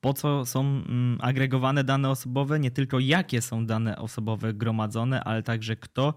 [0.00, 5.42] po co są mm, agregowane dane osobowe, nie tylko jakie są dane osobowe gromadzone, ale
[5.42, 6.14] także kto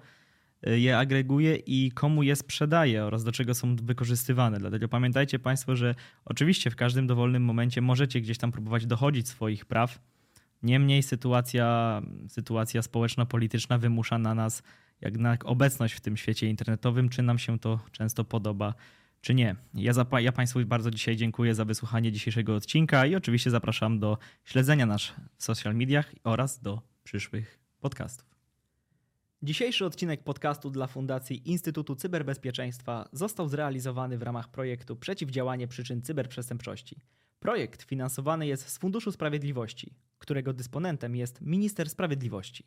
[0.68, 4.60] y, je agreguje i komu je sprzedaje oraz do czego są wykorzystywane.
[4.60, 9.66] Dlatego pamiętajcie Państwo, że oczywiście w każdym dowolnym momencie możecie gdzieś tam próbować dochodzić swoich
[9.66, 10.13] praw.
[10.64, 14.64] Niemniej sytuacja, sytuacja społeczno-polityczna wymusza na nas
[15.02, 18.74] jednak obecność w tym świecie internetowym, czy nam się to często podoba,
[19.22, 19.56] czy nie.
[19.74, 24.18] Ja, za, ja Państwu bardzo dzisiaj dziękuję za wysłuchanie dzisiejszego odcinka i oczywiście zapraszam do
[24.44, 25.02] śledzenia nas
[25.38, 28.34] w social mediach oraz do przyszłych podcastów.
[29.44, 36.96] Dzisiejszy odcinek podcastu dla Fundacji Instytutu Cyberbezpieczeństwa został zrealizowany w ramach projektu Przeciwdziałanie przyczyn cyberprzestępczości.
[37.44, 42.66] Projekt finansowany jest z Funduszu Sprawiedliwości, którego dysponentem jest Minister Sprawiedliwości.